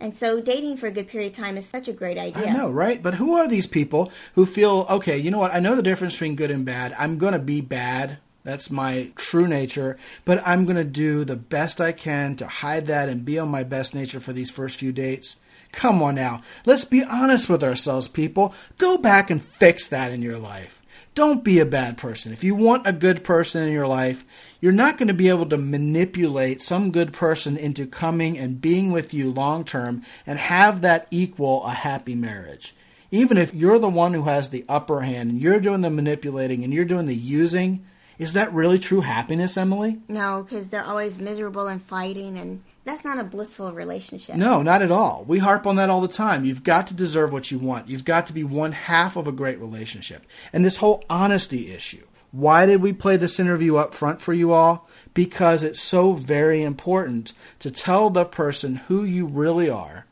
[0.00, 2.48] And so dating for a good period of time is such a great idea.
[2.48, 3.00] I know, right?
[3.00, 5.54] But who are these people who feel, okay, you know what?
[5.54, 6.92] I know the difference between good and bad.
[6.98, 8.18] I'm going to be bad.
[8.42, 9.96] That's my true nature.
[10.24, 13.48] But I'm going to do the best I can to hide that and be on
[13.48, 15.36] my best nature for these first few dates.
[15.72, 16.42] Come on now.
[16.64, 18.54] Let's be honest with ourselves, people.
[18.78, 20.82] Go back and fix that in your life.
[21.14, 22.32] Don't be a bad person.
[22.32, 24.24] If you want a good person in your life,
[24.60, 28.92] you're not going to be able to manipulate some good person into coming and being
[28.92, 32.74] with you long term and have that equal a happy marriage.
[33.10, 36.64] Even if you're the one who has the upper hand and you're doing the manipulating
[36.64, 37.84] and you're doing the using,
[38.18, 40.00] is that really true happiness, Emily?
[40.08, 44.36] No, because they're always miserable and fighting, and that's not a blissful relationship.
[44.36, 45.24] No, not at all.
[45.26, 46.44] We harp on that all the time.
[46.44, 47.88] You've got to deserve what you want.
[47.88, 50.26] You've got to be one half of a great relationship.
[50.52, 52.04] And this whole honesty issue.
[52.32, 54.88] Why did we play this interview up front for you all?
[55.12, 60.06] Because it's so very important to tell the person who you really are,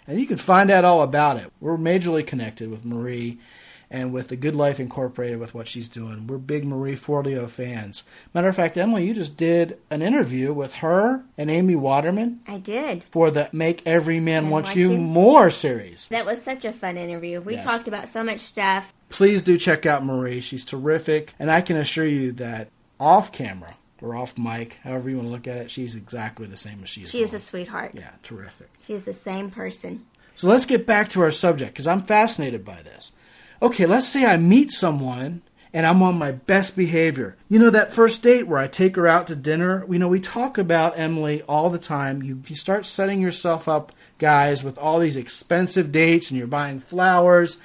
[0.07, 1.53] and you can find out all about it.
[1.61, 3.39] We're majorly connected with Marie
[3.91, 6.27] and with the Good Life Incorporated with what she's doing.
[6.27, 8.03] We're big Marie Forleo fans.
[8.35, 12.59] Matter of fact, Emily, you just did an interview with her and Amy Waterman I
[12.59, 13.05] did.
[13.11, 14.99] for the Make Every Man Want Want You You?
[14.99, 16.07] More series.
[16.09, 17.41] That was such a fun interview.
[17.41, 17.65] We Yes.
[17.65, 18.93] talked about so much stuff.
[19.09, 20.41] Please do check out Marie.
[20.41, 21.35] She's terrific.
[21.39, 22.69] And I can assure you that
[23.01, 26.57] off camera or off mic, however you want to look at it, she's exactly the
[26.57, 27.11] same as she is.
[27.11, 27.93] She is a sweetheart.
[27.95, 28.69] Yeah, terrific.
[28.85, 30.05] She's the same person.
[30.35, 33.11] So let's get back to our subject because I'm fascinated by this.
[33.61, 35.43] Okay, let's say I meet someone
[35.73, 37.37] and I'm on my best behavior.
[37.49, 40.21] You know, that first date where I take her out to dinner, you know, we
[40.21, 42.23] talk about Emily all the time.
[42.23, 46.81] You, you start setting yourself up, guys, with all these expensive dates and you're buying
[46.81, 47.59] flowers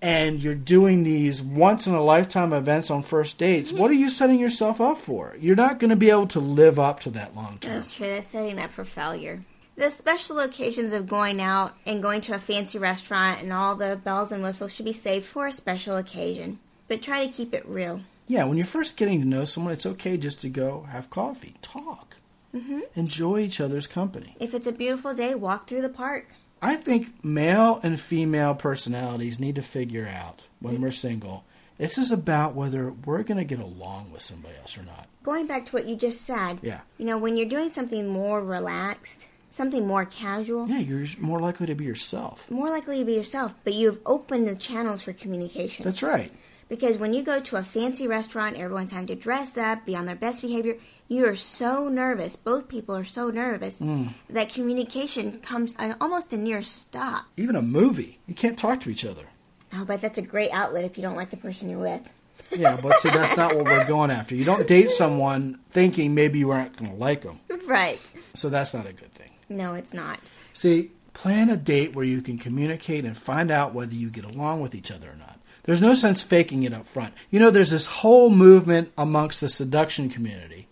[0.00, 3.72] and you're doing these once in a lifetime events on first dates.
[3.72, 5.36] What are you setting yourself up for?
[5.40, 7.74] You're not going to be able to live up to that long term.
[7.74, 8.06] That's true.
[8.06, 9.42] That's setting up for failure.
[9.78, 13.94] The special occasions of going out and going to a fancy restaurant and all the
[13.94, 16.58] bells and whistles should be saved for a special occasion.
[16.88, 18.00] But try to keep it real.
[18.26, 21.54] Yeah, when you're first getting to know someone, it's okay just to go have coffee,
[21.62, 22.16] talk,
[22.52, 22.80] mm-hmm.
[22.96, 24.34] enjoy each other's company.
[24.40, 26.26] If it's a beautiful day, walk through the park.
[26.60, 31.44] I think male and female personalities need to figure out when we're single.
[31.76, 35.06] This is about whether we're going to get along with somebody else or not.
[35.22, 36.80] Going back to what you just said, Yeah.
[36.98, 41.66] you know, when you're doing something more relaxed, something more casual, Yeah, you're more likely
[41.66, 42.50] to be yourself.
[42.50, 45.84] more likely to be yourself, but you've opened the channels for communication.
[45.84, 46.32] That's right.
[46.70, 50.06] Because when you go to a fancy restaurant, everyone's having to dress up, be on
[50.06, 50.76] their best behavior.
[51.08, 52.36] You are so nervous.
[52.36, 54.12] Both people are so nervous Mm.
[54.30, 57.24] that communication comes an, almost a near stop.
[57.38, 59.24] Even a movie, you can't talk to each other.
[59.72, 62.02] Oh, but that's a great outlet if you don't like the person you're with.
[62.56, 64.34] Yeah, but see, that's not what we're going after.
[64.34, 67.40] You don't date someone thinking maybe you aren't going to like them.
[67.66, 68.10] Right.
[68.34, 69.17] So that's not a good thing.
[69.48, 70.20] No, it's not.
[70.52, 74.60] See, plan a date where you can communicate and find out whether you get along
[74.60, 75.40] with each other or not.
[75.64, 77.14] There's no sense faking it up front.
[77.30, 80.68] You know, there's this whole movement amongst the seduction community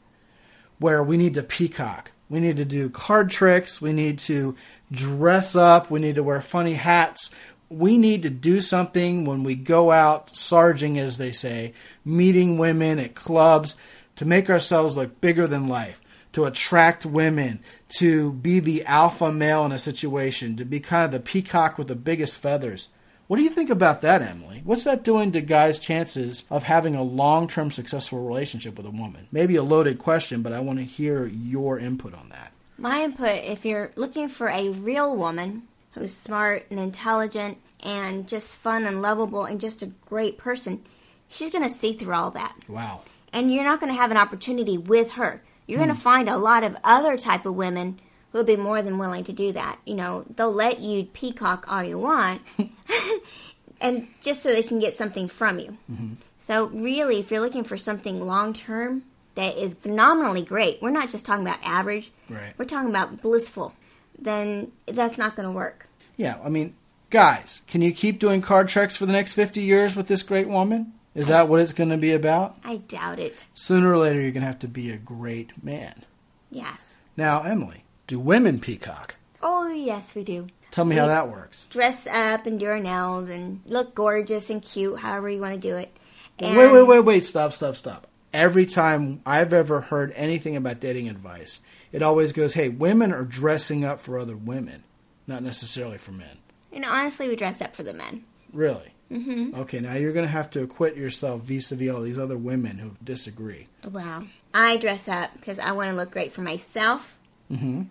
[0.78, 2.12] where we need to peacock.
[2.28, 3.80] We need to do card tricks.
[3.80, 4.56] We need to
[4.90, 5.90] dress up.
[5.90, 7.30] We need to wear funny hats.
[7.68, 11.72] We need to do something when we go out sarging, as they say,
[12.04, 13.74] meeting women at clubs
[14.16, 16.00] to make ourselves look bigger than life,
[16.36, 21.10] to attract women, to be the alpha male in a situation, to be kind of
[21.10, 22.90] the peacock with the biggest feathers.
[23.26, 24.60] What do you think about that, Emily?
[24.62, 28.90] What's that doing to guys' chances of having a long term successful relationship with a
[28.90, 29.28] woman?
[29.32, 32.52] Maybe a loaded question, but I want to hear your input on that.
[32.76, 38.54] My input if you're looking for a real woman who's smart and intelligent and just
[38.54, 40.82] fun and lovable and just a great person,
[41.28, 42.54] she's going to see through all that.
[42.68, 43.00] Wow.
[43.32, 45.40] And you're not going to have an opportunity with her.
[45.66, 46.00] You're going to hmm.
[46.00, 47.98] find a lot of other type of women
[48.30, 49.78] who will be more than willing to do that.
[49.84, 52.42] You know, they'll let you peacock all you want,
[53.80, 55.76] and just so they can get something from you.
[55.90, 56.14] Mm-hmm.
[56.38, 59.02] So really, if you're looking for something long term
[59.34, 62.12] that is phenomenally great, we're not just talking about average.
[62.28, 62.54] Right.
[62.56, 63.74] We're talking about blissful.
[64.18, 65.88] Then that's not going to work.
[66.16, 66.74] Yeah, I mean,
[67.10, 70.48] guys, can you keep doing card tricks for the next 50 years with this great
[70.48, 70.94] woman?
[71.16, 72.58] Is that what it's going to be about?
[72.62, 73.46] I doubt it.
[73.54, 76.04] Sooner or later, you're going to have to be a great man.
[76.50, 77.00] Yes.
[77.16, 79.16] Now, Emily, do women peacock?
[79.42, 80.48] Oh yes, we do.
[80.70, 81.66] Tell me how that works.
[81.70, 85.68] Dress up and do our nails and look gorgeous and cute, however you want to
[85.68, 85.96] do it.
[86.38, 87.24] And Wait, wait, wait, wait.
[87.24, 88.06] Stop, stop, stop.
[88.34, 91.60] Every time I've ever heard anything about dating advice,
[91.92, 94.84] it always goes, hey, women are dressing up for other women,
[95.26, 96.38] not necessarily for men.
[96.72, 98.24] And honestly, we dress up for the men.
[98.52, 98.92] Really?
[99.10, 99.54] Mm-hmm.
[99.60, 102.36] Okay, now you're going to have to acquit yourself vis a vis all these other
[102.36, 103.68] women who disagree.
[103.88, 104.24] Wow.
[104.52, 107.18] I dress up because I want to look great for myself,
[107.52, 107.82] Mm-hmm.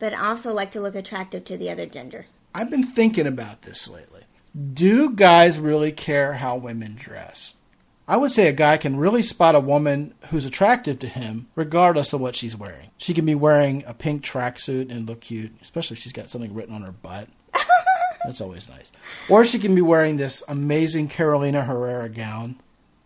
[0.00, 2.26] but I also like to look attractive to the other gender.
[2.54, 4.22] I've been thinking about this lately.
[4.72, 7.54] Do guys really care how women dress?
[8.06, 12.12] I would say a guy can really spot a woman who's attractive to him regardless
[12.12, 12.90] of what she's wearing.
[12.98, 16.52] She can be wearing a pink tracksuit and look cute, especially if she's got something
[16.52, 17.28] written on her butt.
[18.24, 18.90] That's always nice.
[19.28, 22.56] Or she can be wearing this amazing Carolina Herrera gown.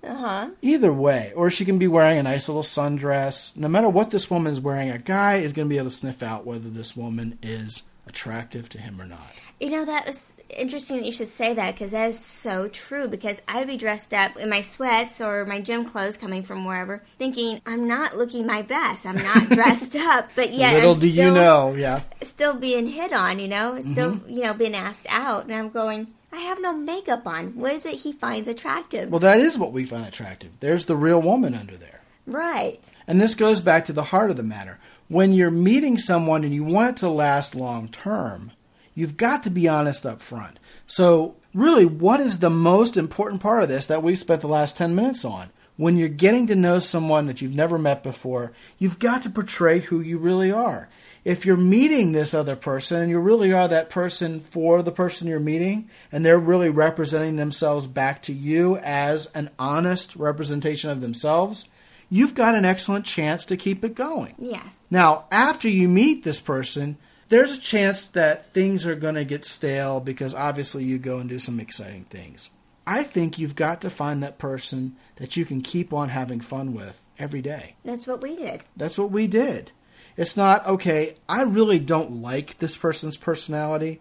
[0.02, 0.50] Uh huh.
[0.62, 3.56] Either way, or she can be wearing a nice little sundress.
[3.56, 5.96] No matter what this woman is wearing, a guy is going to be able to
[5.96, 9.32] sniff out whether this woman is attractive to him or not.
[9.60, 13.08] You know, that was interesting that you should say that because that is so true.
[13.08, 16.64] Because I would be dressed up in my sweats or my gym clothes coming from
[16.64, 19.06] wherever, thinking I'm not looking my best.
[19.06, 22.02] I'm not dressed up, but yet Little I'm do still, you know, yeah.
[22.22, 23.38] still being hit on.
[23.38, 24.30] You know, still Mm-hmm.
[24.30, 26.08] you know being asked out, and I'm going.
[26.30, 27.56] I have no makeup on.
[27.56, 29.08] What is it he finds attractive?
[29.10, 30.50] Well, that is what we find attractive.
[30.60, 32.00] There's the real woman under there.
[32.26, 32.78] right.
[33.06, 34.78] And this goes back to the heart of the matter.
[35.08, 38.52] When you're meeting someone and you want it to last long term,
[38.98, 40.58] you've got to be honest up front.
[40.84, 44.76] So, really, what is the most important part of this that we've spent the last
[44.76, 45.50] 10 minutes on?
[45.76, 49.78] When you're getting to know someone that you've never met before, you've got to portray
[49.78, 50.88] who you really are.
[51.24, 55.28] If you're meeting this other person and you really are that person for the person
[55.28, 61.02] you're meeting, and they're really representing themselves back to you as an honest representation of
[61.02, 61.68] themselves,
[62.10, 64.34] you've got an excellent chance to keep it going.
[64.38, 64.88] Yes.
[64.90, 66.96] Now, after you meet this person,
[67.28, 71.28] there's a chance that things are going to get stale because obviously you go and
[71.28, 72.50] do some exciting things.
[72.86, 76.72] I think you've got to find that person that you can keep on having fun
[76.72, 77.74] with every day.
[77.84, 78.64] That's what we did.
[78.76, 79.72] That's what we did.
[80.16, 84.00] It's not, okay, I really don't like this person's personality.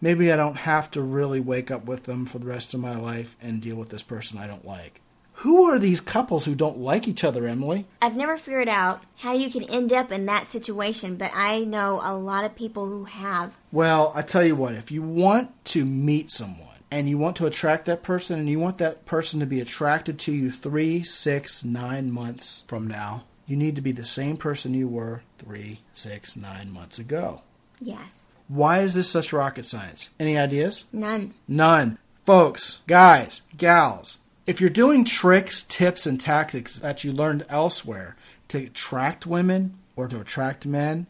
[0.00, 2.94] Maybe I don't have to really wake up with them for the rest of my
[2.94, 5.00] life and deal with this person I don't like.
[5.40, 7.86] Who are these couples who don't like each other, Emily?
[8.00, 12.00] I've never figured out how you can end up in that situation, but I know
[12.02, 13.52] a lot of people who have.
[13.70, 17.46] Well, I tell you what, if you want to meet someone and you want to
[17.46, 21.62] attract that person and you want that person to be attracted to you three, six,
[21.62, 26.34] nine months from now, you need to be the same person you were three, six,
[26.34, 27.42] nine months ago.
[27.78, 28.32] Yes.
[28.48, 30.08] Why is this such rocket science?
[30.18, 30.84] Any ideas?
[30.92, 31.34] None.
[31.46, 31.98] None.
[32.24, 38.16] Folks, guys, gals, if you're doing tricks, tips, and tactics that you learned elsewhere
[38.48, 41.06] to attract women or to attract men,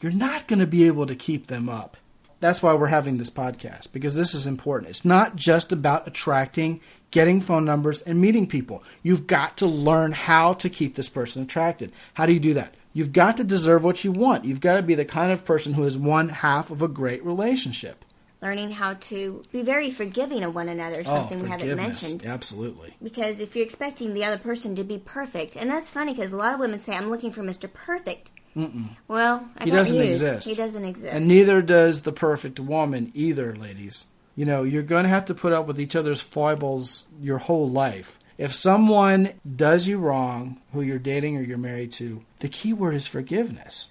[0.00, 1.98] you're not going to be able to keep them up.
[2.40, 4.88] That's why we're having this podcast, because this is important.
[4.88, 8.82] It's not just about attracting, getting phone numbers, and meeting people.
[9.02, 11.92] You've got to learn how to keep this person attracted.
[12.14, 12.74] How do you do that?
[12.94, 14.46] You've got to deserve what you want.
[14.46, 17.22] You've got to be the kind of person who is one half of a great
[17.22, 18.06] relationship.
[18.42, 22.24] Learning how to be very forgiving of one another, oh, something oh, we haven't mentioned.
[22.24, 22.94] Absolutely.
[23.02, 26.36] Because if you're expecting the other person to be perfect, and that's funny because a
[26.36, 27.70] lot of women say, I'm looking for Mr.
[27.70, 28.30] Perfect.
[28.56, 28.96] Mm-mm.
[29.08, 30.22] Well, I He doesn't news.
[30.22, 30.48] exist.
[30.48, 31.14] He doesn't exist.
[31.14, 34.06] And neither does the perfect woman either, ladies.
[34.36, 37.68] You know, you're going to have to put up with each other's foibles your whole
[37.68, 38.18] life.
[38.38, 42.94] If someone does you wrong, who you're dating or you're married to, the key word
[42.94, 43.88] is forgiveness.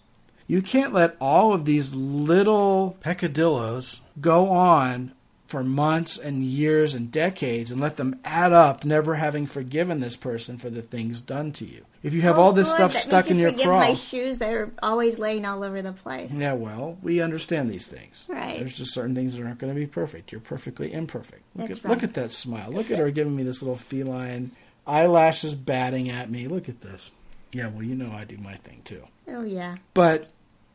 [0.50, 5.14] You can't let all of these little peccadillos go on
[5.46, 10.16] for months and years and decades and let them add up, never having forgiven this
[10.16, 11.86] person for the things done to you.
[12.02, 12.76] If you have Oh, all this good.
[12.76, 15.64] stuff That stuck means in you your forgive craw, my shoes, they're always laying all
[15.64, 16.32] over the place.
[16.34, 18.26] yeah, well, we understand these things.
[18.28, 18.58] Right.
[18.60, 20.32] There's just certain things that aren't going to be perfect.
[20.32, 21.44] You're perfectly imperfect.
[21.56, 21.90] Look That's at right.
[21.94, 22.72] look at that smile.
[22.72, 24.50] Look at her giving me this little feline
[24.88, 26.48] eyelashes batting at me.
[26.48, 27.12] Look at this.
[27.52, 29.04] Yeah, well, you know I do my thing too.
[29.28, 29.78] Oh, yeah.
[29.94, 30.30] But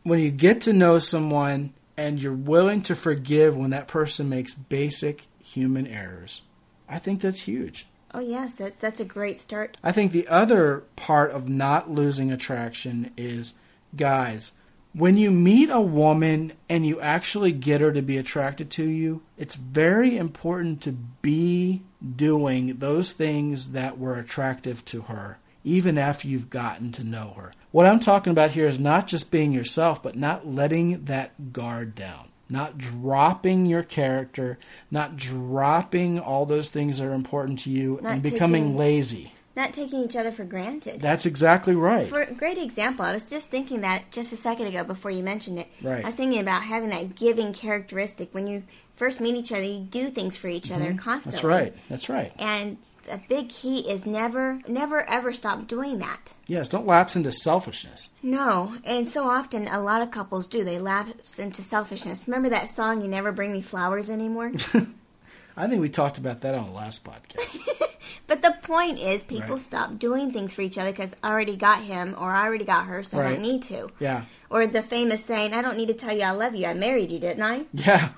[0.05, 4.55] when you get to know someone and you're willing to forgive when that person makes
[4.55, 6.43] basic human errors,
[6.89, 7.87] I think that's huge.
[8.13, 8.55] Oh, yes.
[8.55, 9.77] That's, that's a great start.
[9.83, 13.55] I think the other part of not losing attraction is
[13.97, 14.53] guys,
[14.93, 19.23] when you meet a woman and you actually get her to be attracted to you,
[19.37, 21.83] it's very important to be
[22.15, 27.53] doing those things that were attractive to her, even after you've gotten to know her.
[27.75, 31.97] What I'm talking about here is not just being yourself, but not letting that guard
[31.97, 32.29] down.
[32.49, 34.61] Not dropping your character,
[34.93, 39.33] not dropping all those things that are important to you, Not and becoming taking- lazy.
[39.57, 41.01] Not taking each other for granted.
[41.01, 42.07] That's exactly right.
[42.07, 45.25] For a great example, I was just thinking that just a second ago before you
[45.25, 45.67] mentioned it.
[45.83, 46.05] Right.
[46.05, 48.33] I was thinking about having that giving characteristic.
[48.33, 48.63] When you
[48.95, 51.09] first meet each other, you do things for each other constantly.
[51.17, 51.31] Mm-hmm.
[51.31, 51.75] That's right.
[51.89, 52.33] That's right.
[52.39, 52.77] And
[53.09, 56.33] a big key is never, never, ever stop doing that.
[56.47, 58.11] Yes, don't lapse into selfishness.
[58.23, 60.65] No, and so often a lot of couples do.
[60.65, 62.27] They lapse into selfishness.
[62.27, 64.53] Remember that song, You Never Bring Me Flowers Anymore?
[65.57, 68.21] I think we talked about that on the last podcast.
[68.27, 69.61] but the point is, people Right.
[69.61, 72.87] stop doing things for each other because I already got him or I already got
[72.87, 73.89] her, so I don't need to.
[74.01, 74.23] yeah.
[74.51, 76.67] Or the famous saying, I don't need to tell you I love you.
[76.67, 77.67] I married you, didn't I?
[77.73, 78.09] Yeah.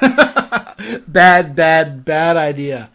[1.08, 2.90] bad, bad, bad idea.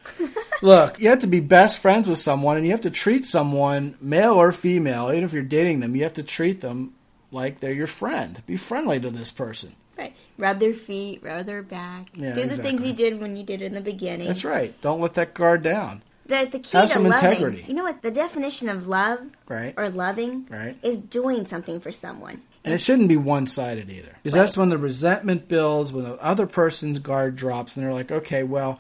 [0.61, 3.95] Look, you have to be best friends with someone and you have to treat someone,
[4.01, 6.93] male or female, even if you're dating them, you have to treat them
[7.31, 8.41] like they're your friend.
[8.45, 9.73] Be friendly to this person.
[9.97, 10.15] Right.
[10.37, 12.07] Rub their feet, rub their back.
[12.13, 14.27] Yeah, do the things you did when you did in the beginning.
[14.27, 14.79] That's right.
[14.81, 16.01] Don't let that guard down.
[16.27, 17.65] The, the key Have to some loving, integrity.
[17.67, 18.01] you know what?
[18.01, 19.73] The definition of love Right.
[19.77, 20.77] or loving Right.
[20.83, 22.41] is doing something for someone.
[22.65, 24.17] And it shouldn't be one sided either.
[24.21, 28.11] Because that's when the resentment builds, when the other person's guard drops, and they're like,
[28.11, 28.77] okay, well,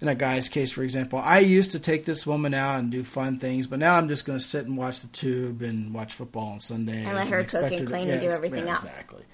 [0.00, 3.02] in a guy's case, for example, I used to take this woman out and do
[3.02, 6.14] fun things, but now I'm just going to sit and watch the tube and watch
[6.14, 7.04] football on Sunday.
[7.04, 8.84] And let her cook and to- clean and do everything else.
[8.84, 9.24] Exactly.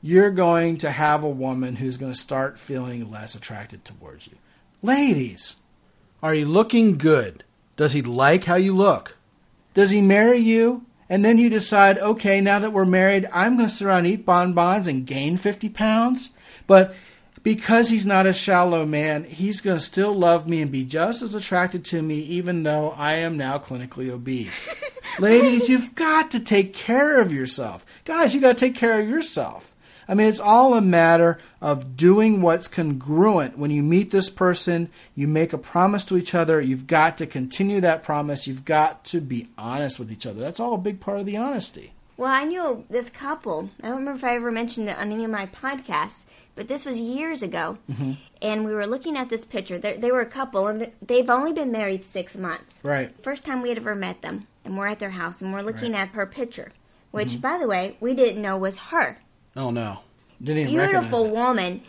[0.00, 4.34] You're going to have a woman who's going to start feeling less attracted towards you.
[4.80, 5.56] Ladies,
[6.22, 7.44] are you looking good?
[7.76, 9.18] Does he like how you look?
[9.74, 10.86] Does he marry you?
[11.10, 14.08] And then you decide, okay, now that we're married, I'm going to sit around and
[14.08, 16.30] eat bonbons and gain 50 pounds.
[16.66, 16.94] But
[17.42, 21.22] because he's not a shallow man, he's going to still love me and be just
[21.22, 24.68] as attracted to me, even though I am now clinically obese.
[25.18, 27.84] Ladies, you've got to take care of yourself.
[28.04, 29.74] Guys, you got to take care of yourself.
[30.10, 33.58] I mean, it's all a matter of doing what's congruent.
[33.58, 36.60] When you meet this person, you make a promise to each other.
[36.62, 38.46] You've got to continue that promise.
[38.46, 40.40] You've got to be honest with each other.
[40.40, 41.92] That's all a big part of the honesty.
[42.16, 43.70] Well, I knew this couple.
[43.82, 46.24] I don't remember if I ever mentioned it on any of my podcasts,
[46.58, 47.78] but this was years ago.
[47.90, 48.12] Mm-hmm.
[48.42, 49.78] And we were looking at this picture.
[49.78, 52.80] They, they were a couple, and they've only been married six months.
[52.82, 53.10] Right.
[53.22, 55.92] First time we had ever met them, and we're at their house, and we're looking
[55.92, 56.02] Right.
[56.02, 56.72] at her picture,
[57.10, 57.40] which, Mm-hmm.
[57.40, 59.18] by the way, we didn't know was her.
[59.56, 60.00] Oh no,
[60.42, 61.82] didn't even Beautiful woman.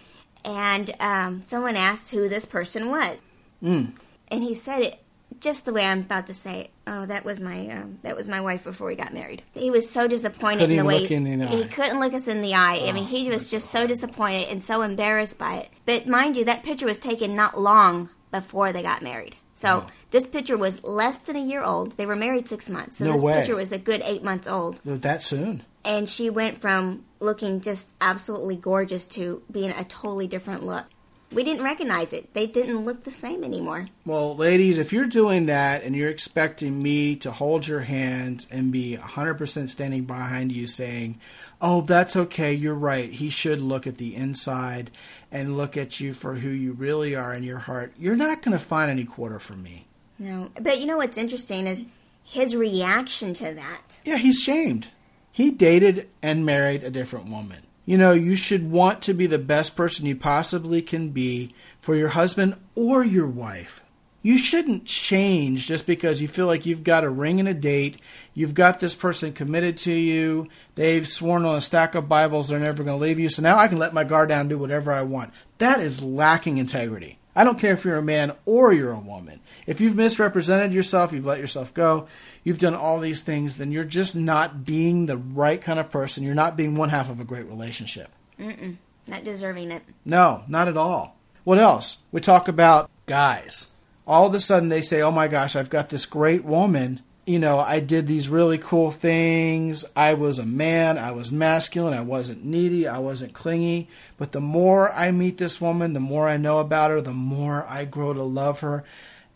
[0.45, 3.21] And um, someone asked who this person was,
[3.63, 3.91] Mm.
[4.29, 4.99] and he said it
[5.39, 6.69] just the way I'm about to say it.
[6.87, 9.43] Oh, that was my um, that was my wife before we got married.
[9.53, 12.27] He was so disappointed Couldn't in the way look in the he couldn't look us
[12.27, 12.79] in the eye.
[12.87, 15.69] I mean, Oh, he was just so disappointed and so embarrassed by it.
[15.85, 19.35] But mind you, that picture was taken not long before they got married.
[19.53, 19.91] So Oh.
[20.11, 21.97] this picture was less than a year old.
[21.97, 22.97] They were married six months.
[22.97, 23.33] So No this way.
[23.39, 24.79] picture was a good eight months old.
[24.85, 25.63] that soon.
[25.83, 30.85] And she went from looking just absolutely gorgeous to being a totally different look.
[31.31, 32.33] We didn't recognize it.
[32.33, 33.87] They didn't look the same anymore.
[34.05, 38.71] Well, ladies, if you're doing that and you're expecting me to hold your hand and
[38.71, 41.19] be 100% standing behind you saying,
[41.61, 44.89] oh, that's okay, you're right, he should look at the inside
[45.31, 48.57] and look at you for who you really are in your heart, you're not going
[48.57, 49.85] to find any quarter from me.
[50.17, 50.49] No.
[50.59, 51.83] But you know what's interesting is
[52.23, 53.99] his reaction to that.
[54.03, 54.87] Yeah, he's shamed.
[55.31, 57.59] He dated and married a different woman.
[57.89, 61.95] You know, you should want to be the best person you possibly can be for
[61.95, 63.81] your husband or your wife.
[64.21, 67.99] You shouldn't change just because you feel like you've got a ring and a date.
[68.35, 70.49] You've got this person committed to you.
[70.75, 73.27] They've sworn on a stack of Bibles they're never going to leave you.
[73.27, 75.33] So now I can let my guard down and do whatever I want.
[75.57, 77.17] That is lacking integrity.
[77.39, 79.39] I don't care if you're a man or you're a woman.
[79.65, 82.05] If you've misrepresented yourself, you've let yourself go,
[82.43, 86.25] you've done all these things, then you're just not being the right kind of person.
[86.25, 88.11] You're not being one half of a great relationship.
[88.37, 89.83] Not deserving it.
[90.03, 91.15] No, not at all.
[91.45, 91.99] What else?
[92.11, 93.69] We talk about guys.
[94.05, 96.99] All of a sudden they say, oh my gosh, I've got this great woman.
[97.29, 99.85] You know, I did these really cool things.
[99.95, 100.97] I was a man.
[100.97, 101.93] I was masculine.
[101.93, 102.87] I wasn't needy.
[102.87, 103.87] I wasn't clingy.
[104.17, 107.67] But the more I meet this woman, the more I know about her, the more
[107.69, 108.83] I grow to love her.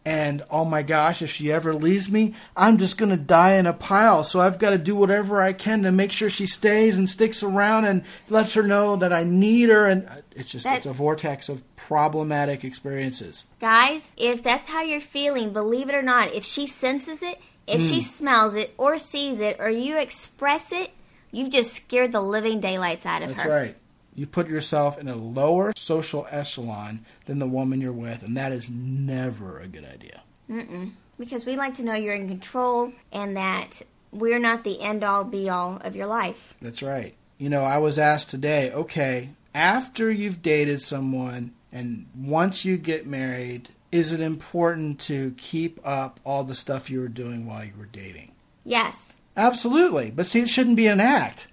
[0.03, 3.67] And oh my gosh, if she ever leaves me, I'm just going to die in
[3.67, 4.23] a pile.
[4.23, 7.43] So I've got to do whatever I can to make sure she stays and sticks
[7.43, 9.87] around and lets her know that I need her.
[9.87, 13.45] And uh, it's just, That- it's a vortex of problematic experiences.
[13.61, 17.37] Guys, if that's how you're feeling, believe it or not, if she senses it,
[17.67, 17.87] if Hmm.
[17.87, 20.91] she smells it or sees it or you express it,
[21.31, 23.49] you've just scared the living daylights out of That's her.
[23.49, 23.75] That's right.
[24.15, 28.51] You put yourself in a lower social echelon than the woman you're with, and that
[28.51, 30.21] is never a good idea.
[30.49, 30.91] Mm-mm.
[31.17, 35.23] Because we like to know you're in control and that we're not the end all
[35.23, 36.53] be all of your life.
[36.61, 37.15] That's right.
[37.39, 43.07] You know, I was asked today, okay, after you've dated someone and once you get
[43.07, 47.73] married, is it important to keep up all the stuff you were doing while you
[47.77, 48.31] were dating?
[48.65, 49.17] Yes.
[49.37, 50.09] Absolutely.
[50.09, 51.45] But see, it shouldn't be an act.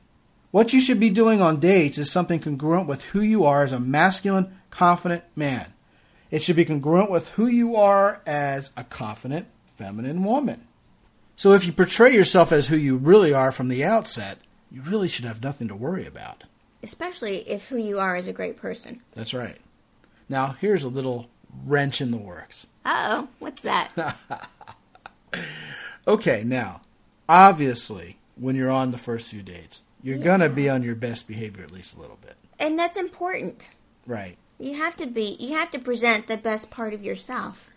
[0.50, 3.72] What you should be doing on dates is something congruent with who you are as
[3.72, 5.74] a masculine, confident man.
[6.30, 10.66] It should be congruent with who you are as a confident, feminine woman.
[11.36, 14.38] So if you portray yourself as who you really are from the outset,
[14.70, 16.44] you really should have nothing to worry about.
[16.82, 19.02] Especially if who you are is a great person.
[19.14, 19.58] That's right.
[20.26, 21.28] Now, here's a little
[21.64, 22.66] wrench in the works.
[22.84, 23.28] Uh oh.
[23.38, 23.90] What's that?
[26.08, 26.80] Okay, now,
[27.28, 31.28] obviously, when you're on the first few dates, you're going to be on your best
[31.28, 32.36] behavior at least a little bit.
[32.58, 33.68] and that's important.
[34.06, 34.36] Right.
[34.58, 37.70] You have to be, you have to present the best part of yourself.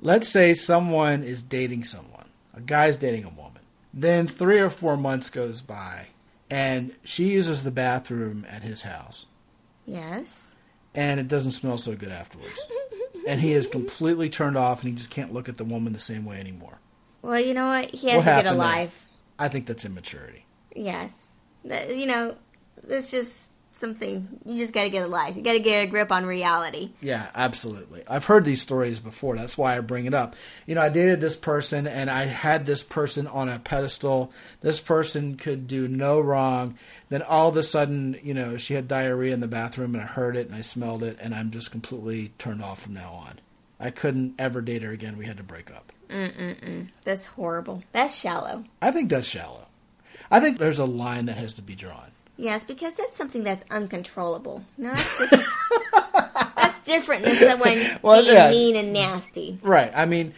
[0.00, 3.62] Let's say someone is dating someone, a guy's dating a woman.
[3.94, 6.08] Then three or four months goes by,
[6.50, 9.26] and she uses the bathroom at his house,
[9.86, 10.54] Yes.
[10.94, 12.66] and it doesn't smell so good afterwards.
[13.28, 15.98] and he is completely turned off, and he just can't look at the woman the
[16.00, 16.78] same way anymore.
[17.22, 17.90] Well, you know what?
[17.90, 18.66] He has What to get happened there?
[18.66, 19.06] alive.
[19.38, 20.46] I think that's immaturity.
[20.74, 21.30] Yes.
[21.64, 22.36] You know,
[22.88, 24.40] it's just something.
[24.44, 25.36] You just got to get a life.
[25.36, 26.90] You got to get a grip on reality.
[27.00, 28.02] Yeah, absolutely.
[28.08, 29.36] I've heard these stories before.
[29.36, 30.36] That's why I bring it up.
[30.66, 34.32] You know, I dated this person and I had this person on a pedestal.
[34.60, 36.76] This person could do no wrong.
[37.08, 40.06] Then all of a sudden, you know, she had diarrhea in the bathroom and I
[40.06, 43.40] heard it and I smelled it and I'm just completely turned off from now on.
[43.80, 45.16] I couldn't ever date her again.
[45.16, 45.92] We had to break up.
[46.10, 46.88] Mm-mm-mm.
[47.04, 47.82] That's horrible.
[47.92, 48.64] That's shallow.
[48.82, 49.66] I think that's shallow.
[50.30, 52.10] I think there's a line that has to be drawn.
[52.38, 54.62] Yes, because that's something that's uncontrollable.
[54.78, 55.56] No, that's just
[56.56, 58.50] that's different than someone Well, being yeah.
[58.50, 59.58] mean and nasty.
[59.60, 59.92] Right.
[59.94, 60.32] I mean,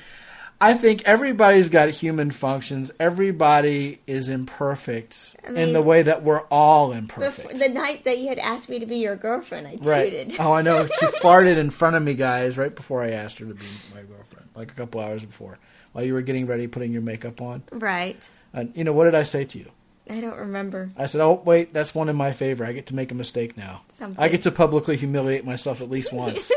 [0.63, 2.91] I think everybody's got human functions.
[2.99, 7.59] Everybody is imperfect in mean- the way that we're all imperfect.
[7.59, 10.11] the night that you had asked me to be your girlfriend, I right.
[10.11, 10.37] cheated.
[10.41, 10.87] Oh, I know.
[10.87, 14.03] She farted in front of me, guys, right before I asked her to be my
[14.03, 15.59] girlfriend, like a couple hours before,
[15.93, 17.63] while you were getting ready, putting your makeup on.
[17.73, 18.29] Right.
[18.55, 19.71] And you know what did I say to you?
[20.11, 20.91] I don't remember.
[20.97, 22.65] I said, "Oh, wait, that's one in my favor.
[22.65, 23.83] I get to make a mistake now.
[23.89, 24.23] Something.
[24.23, 26.51] I get to publicly humiliate myself at least once."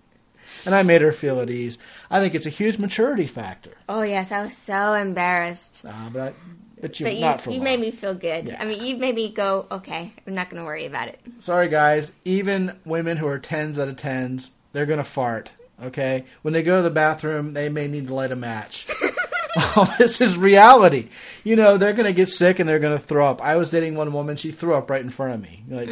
[0.66, 1.78] and I made her feel at ease.
[2.10, 3.72] I think it's a huge maturity factor.
[3.88, 5.82] Oh yes, I was so embarrassed.
[5.86, 6.32] Uh, but I,
[6.80, 7.64] but you But you, not for you long.
[7.64, 8.48] made me feel good.
[8.48, 8.56] Yeah.
[8.60, 11.20] I mean, you made me go, okay, I'm not going to worry about it.
[11.38, 12.12] Sorry, guys.
[12.24, 15.50] Even women who are tens out of tens, they're gonna fart.
[15.82, 18.86] Okay, when they go to the bathroom, they may need to light a match.
[19.76, 21.08] oh, this is reality.
[21.44, 23.42] You know, they're gonna get sick and they're gonna throw up.
[23.42, 25.64] I was dating one woman; she threw up right in front of me.
[25.68, 25.88] Like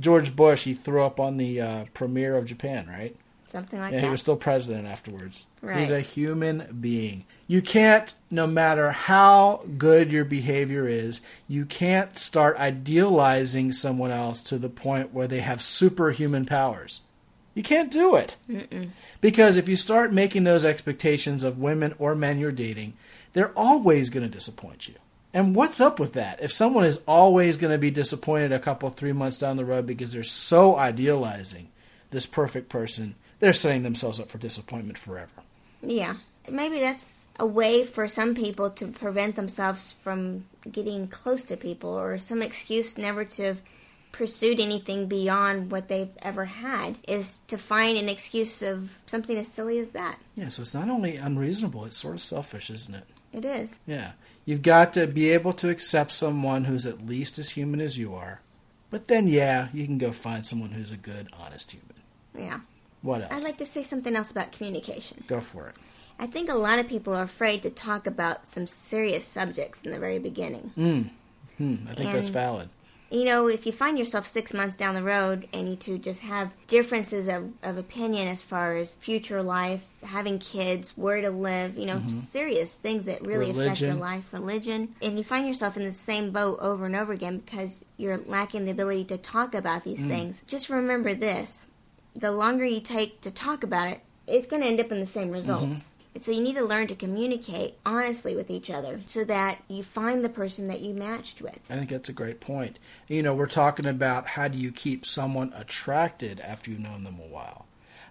[0.00, 3.14] George Bush, he threw up on the uh, premiere of Japan, right?
[3.46, 4.04] Something like Yeah, that.
[4.06, 5.46] he was still president afterwards.
[5.74, 7.24] He's a human being.
[7.46, 14.42] You can't, no matter how good your behavior is, you can't start idealizing someone else
[14.44, 17.00] to the point where they have superhuman powers.
[17.58, 18.36] You can't do it.
[19.20, 22.92] Because if you start making those expectations of women or men you're dating,
[23.32, 24.94] they're always going to disappoint you.
[25.34, 26.40] And what's up with that?
[26.40, 29.88] If someone is always going to be disappointed a couple, three months down the road
[29.88, 31.70] because they're so idealizing
[32.12, 35.42] this perfect person, they're setting themselves up for disappointment forever.
[35.82, 36.14] Yeah.
[36.48, 41.90] Maybe that's a way for some people to prevent themselves from getting close to people
[41.90, 43.62] or some excuse never to have
[44.18, 49.46] pursued anything beyond what they've ever had is to find an excuse of something as
[49.46, 50.18] silly as that.
[50.34, 53.04] Yeah, so it's not only unreasonable, it's sort of selfish, isn't it?
[53.32, 53.78] It is.
[53.86, 54.12] Yeah.
[54.44, 58.14] You've got to be able to accept someone who's at least as human as you
[58.14, 58.40] are.
[58.90, 61.94] But then, yeah, you can go find someone who's a good, honest human.
[62.36, 62.60] Yeah.
[63.02, 63.32] What else?
[63.32, 65.22] I'd like to say something else about communication.
[65.28, 65.76] Go for it.
[66.18, 69.92] I think a lot of people are afraid to talk about some serious subjects in
[69.92, 70.72] the very beginning.
[70.74, 72.68] Hmm, I think that's valid.
[73.10, 76.20] You know, if you find yourself six months down the road and you two just
[76.20, 81.78] have differences of, of opinion as far as future life, having kids, where to live,
[81.78, 84.00] you know, serious things that really affect your Mm-hmm.
[84.00, 87.80] Life, religion, and you find yourself in the same boat over and over again because
[87.96, 90.08] you're lacking the ability to talk about these Mm.
[90.08, 91.66] things, just remember this
[92.14, 95.06] the longer you take to talk about it, it's going to end up in the
[95.06, 95.80] same results.
[95.80, 95.97] Mm-hmm.
[96.18, 99.84] And so you need to learn to communicate honestly with each other so that you
[99.84, 101.60] find the person that you matched with.
[101.70, 102.80] I think that's a great point.
[103.06, 107.20] You know, we're talking about how do you keep someone attracted after you've known them
[107.20, 107.66] a while.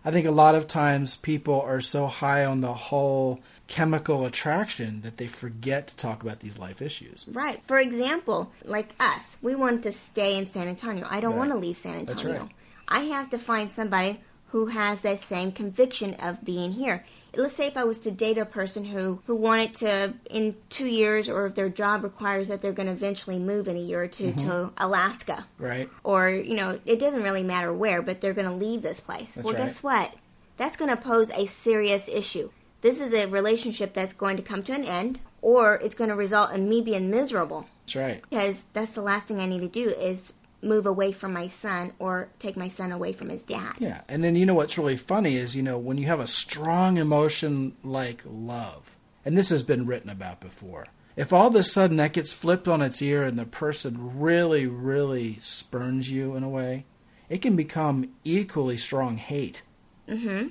[0.06, 5.02] I think a lot of times people are so high on the whole chemical attraction
[5.02, 7.26] that they forget to talk about these life issues.
[7.30, 7.62] Right.
[7.68, 11.06] For example, like us, we want to stay in San Antonio.
[11.10, 11.40] I don't Right.
[11.40, 12.24] want to leave San Antonio.
[12.32, 12.52] That's right.
[12.88, 17.04] I have to find somebody who has that same conviction of being here.
[17.36, 20.88] Let's say if I was to date a person who, who wanted to, in two
[20.88, 24.04] years, or if their job requires that they're going to eventually move in a year
[24.04, 24.48] or 2 Mm-hmm.
[24.50, 25.46] to Alaska.
[25.60, 25.90] Right?
[26.04, 29.36] Or, you know, it doesn't really matter where, but they're going to leave this place.
[29.36, 29.64] That's well, right.
[29.64, 30.14] guess what?
[30.58, 32.50] That's going to pose a serious issue.
[32.82, 36.16] This is a relationship that's going to come to an end, or it's going to
[36.16, 38.22] result in me being miserable That's right.
[38.30, 41.94] because that's the last thing I need to do is move away from my son
[42.00, 43.74] or take my son away from his dad.
[43.80, 46.28] Yeah, and then you know what's really funny is you know when you have a
[46.28, 48.96] strong emotion like love,
[49.26, 50.88] and this has been written about before.
[51.16, 54.68] If all of a sudden that gets flipped on its ear and the person really,
[54.68, 56.86] really spurns you in a way,
[57.28, 59.64] it can become equally strong hate.
[60.08, 60.50] Mm-hmm.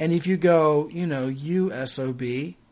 [0.00, 2.22] And if you go, you know, you SOB,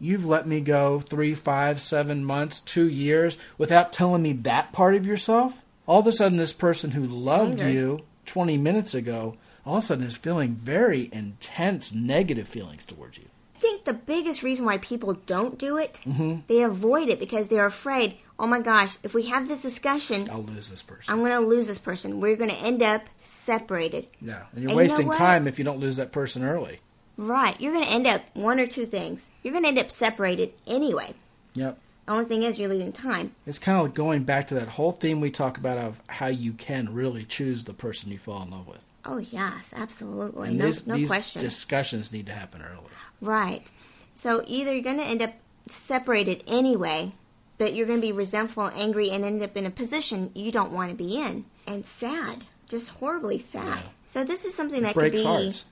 [0.01, 4.95] you've let me go three, five, seven months, two years without telling me that part
[4.95, 9.37] of yourself, all of a sudden this person who loved you 20 minutes ago,
[9.67, 13.25] all of a sudden is feeling very intense negative feelings towards you.
[13.57, 16.41] I think the biggest reason why people don't do it, Mm-hmm.
[16.47, 20.45] they avoid it because they're afraid, oh my gosh, if we have this discussion, I'll
[20.45, 21.13] lose this person.
[21.13, 22.21] I'm going to lose this person.
[22.21, 24.07] We're going to end up separated.
[24.21, 26.79] yeah, and you're And you know wasting time if you don't lose that person early.
[27.17, 27.61] Right.
[27.61, 29.29] You're going to end up one or two things.
[29.43, 31.15] You're going to end up separated anyway.
[31.55, 31.77] Yep.
[32.09, 33.33] The only thing is you're losing time.
[33.47, 36.29] It's kind of like going back to that whole theme we talk about of how
[36.29, 38.83] you can really choose the person you fall in love with.
[39.05, 40.49] Oh, yes, absolutely.
[40.49, 41.43] And no these, no these question.
[41.43, 42.89] discussions need to happen early.
[43.21, 43.71] Right.
[44.15, 45.35] So either you're going to end up
[45.67, 47.13] separated anyway,
[47.59, 50.73] but you're going to be resentful, angry, and end up in a position you don't
[50.73, 51.45] want to be in.
[51.67, 52.45] And sad.
[52.71, 53.81] Just horribly sad.
[53.81, 53.91] Yeah.
[54.07, 55.65] So this is something that breaks can be hearts.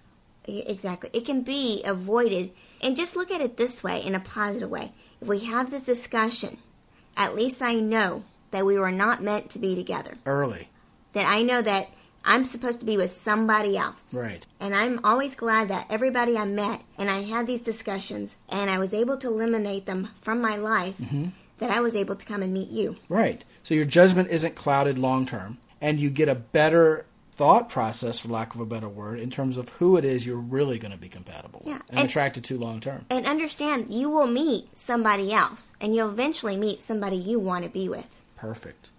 [0.44, 1.08] Exactly.
[1.14, 2.52] It can be avoided.
[2.82, 4.92] And just look at it this way in a positive way.
[5.20, 6.58] If we have this discussion,
[7.16, 10.14] at least I know that we were not meant to be together.
[10.24, 10.68] Early.
[11.14, 11.88] That I know that
[12.24, 14.12] I'm supposed to be with somebody else.
[14.12, 14.44] Right.
[14.60, 18.78] And I'm always glad that everybody I met and I had these discussions and I
[18.78, 21.28] was able to eliminate them from my life, Mm-hmm.
[21.58, 22.96] that I was able to come and meet you.
[23.08, 23.44] Right.
[23.62, 27.06] So your judgment isn't clouded long term, and you get a better
[27.36, 30.36] thought process, for lack of a better word, in terms of who it is you're
[30.36, 33.04] really going to be compatible with Yeah, and, and- attracted to long term.
[33.10, 37.70] And understand you will meet somebody else and you'll eventually meet somebody you want to
[37.70, 38.14] be with.
[38.36, 38.90] Perfect.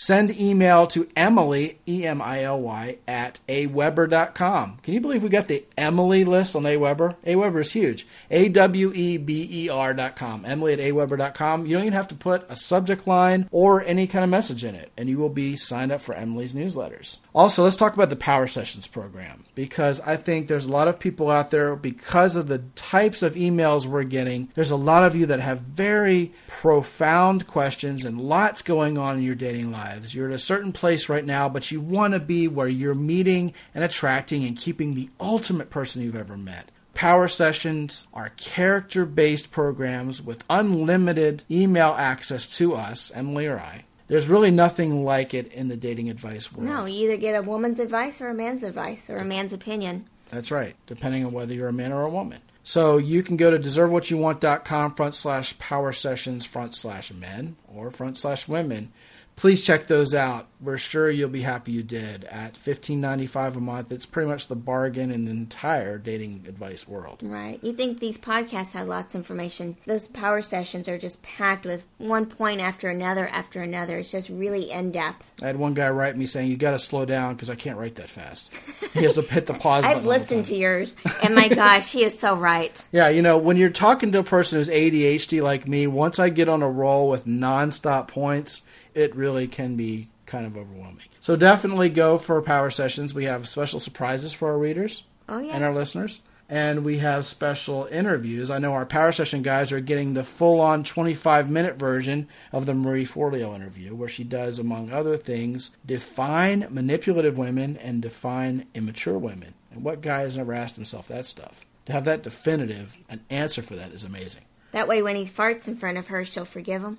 [0.00, 4.78] send email to Emily, E M I L Y, at aweber.com.
[4.82, 7.16] Can you believe we got the Emily list on Aweber?
[7.26, 8.06] Aweber is huge.
[8.30, 10.46] A W E B E R.com.
[10.46, 11.66] Emily at aweber.com.
[11.66, 14.74] You don't even have to put a subject line or any kind of message in
[14.74, 17.18] it, and you will be signed up for Emily's newsletters.
[17.34, 20.98] Also, let's talk about the Power Sessions program because I think there's a lot of
[20.98, 25.14] people out there, because of the types of emails we're getting, there's a lot of
[25.14, 30.14] you that have very profound questions and lots going on in your dating lives.
[30.14, 33.52] You're at a certain place right now, but you want to be where you're meeting
[33.74, 36.70] and attracting and keeping the ultimate person you've ever met.
[36.94, 43.84] Power sessions are character based programs with unlimited email access to us, Emily or I.
[44.08, 46.68] There's really nothing like it in the dating advice world.
[46.68, 50.06] No, you either get a woman's advice or a man's advice or a man's opinion.
[50.30, 52.40] That's right, depending on whether you're a man or a woman.
[52.62, 58.18] So you can go to deservewhatyouwant.com front slash power sessions front slash men or front
[58.18, 58.92] slash women.
[59.36, 60.48] Please check those out.
[60.60, 62.24] We're sure you'll be happy you did.
[62.24, 66.44] At fifteen ninety five a month, it's pretty much the bargain in the entire dating
[66.46, 67.20] advice world.
[67.22, 67.58] Right.
[67.64, 69.78] You think these podcasts have lots of information.
[69.86, 74.00] Those power sessions are just packed with one point after another after another.
[74.00, 75.32] It's just really in depth.
[75.42, 77.78] I had one guy write me saying, "You got to slow down because I can't
[77.78, 78.52] write that fast."
[78.92, 79.84] He has to hit the pause.
[79.84, 82.84] button I've listened to yours, and my gosh, he is so right.
[82.92, 86.28] Yeah, you know, when you're talking to a person who's ADHD like me, once I
[86.28, 88.62] get on a roll with nonstop points,
[88.94, 91.06] it really can be kind of overwhelming.
[91.20, 93.12] So definitely go for power sessions.
[93.14, 95.54] We have special surprises for our readers Oh yes.
[95.54, 96.20] and our listeners.
[96.48, 98.50] And we have special interviews.
[98.50, 102.66] I know our power session guys are getting the full on 25 minute version of
[102.66, 108.66] the Marie Forleo interview, where she does, among other things, define manipulative women and define
[108.74, 109.54] immature women.
[109.72, 111.64] And what guy has never asked himself that stuff?
[111.86, 114.42] To have that definitive, an answer for that is amazing.
[114.72, 116.98] That way, when he farts in front of her, she'll forgive him.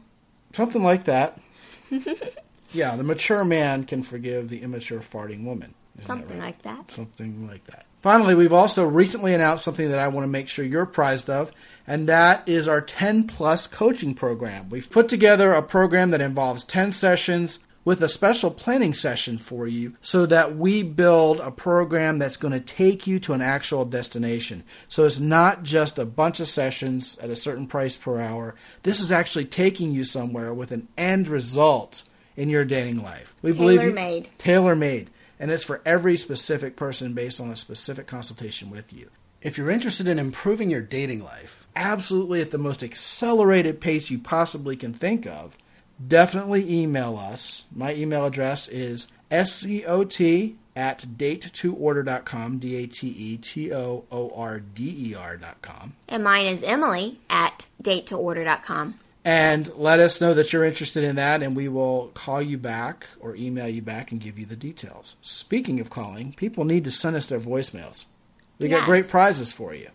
[0.53, 1.37] Something like that.
[2.71, 5.73] Yeah, the mature man can forgive the immature farting woman.
[5.99, 6.45] Isn't that Something right?
[6.45, 6.91] like that.
[6.91, 7.85] Something like that.
[8.01, 11.51] Finally, we've also recently announced something that I want to make sure you're apprised of,
[11.85, 14.69] and that is our 10 plus coaching program.
[14.69, 19.67] We've put together a program that involves 10 sessions with a special planning session for
[19.67, 23.85] you so that we build a program that's going to take you to an actual
[23.85, 24.63] destination.
[24.87, 28.55] So it's not just a bunch of sessions at a certain price per hour.
[28.83, 32.03] This is actually taking you somewhere with an end result
[32.37, 33.33] in your dating life.
[33.41, 34.29] We believe you- Tailor-made.
[34.37, 35.09] tailor made,
[35.39, 39.07] and it's for every specific person based on a specific consultation with you.
[39.41, 44.19] If you're interested in improving your dating life, absolutely at the most accelerated pace you
[44.19, 45.57] possibly can think of,
[46.07, 47.65] definitely email us.
[47.75, 50.19] My email address is scot
[50.73, 55.93] at datetoorder.com, D A T E T O O R D E R.com.
[56.07, 58.95] And mine is Emily at datetoorder.com.
[59.23, 63.05] And let us know that you're interested in that, and we will call you back
[63.19, 65.15] or email you back and give you the details.
[65.21, 68.05] Speaking of calling, people need to send us their voicemails.
[68.57, 68.85] We got Yes.
[68.87, 69.89] great prizes for you.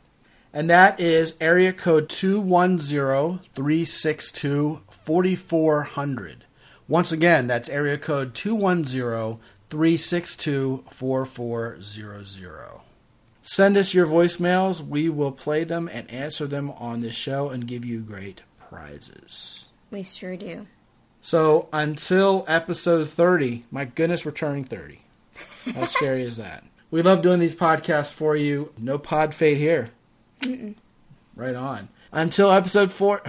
[0.56, 6.44] And that is area code 210 362 4400.
[6.88, 9.38] Once again, that's area code 210
[9.68, 12.80] 362 4400.
[13.42, 14.80] Send us your voicemails.
[14.80, 19.68] We will play them and answer them on this show and give you great prizes.
[19.90, 20.68] We sure do.
[21.20, 25.02] So until episode 30, my goodness, we're turning 30.
[25.74, 26.64] How scary is that?
[26.88, 28.72] We love doing these podcasts for you.
[28.78, 29.90] No pod fade here.
[31.34, 31.88] Right on.
[32.12, 33.22] Until episode 4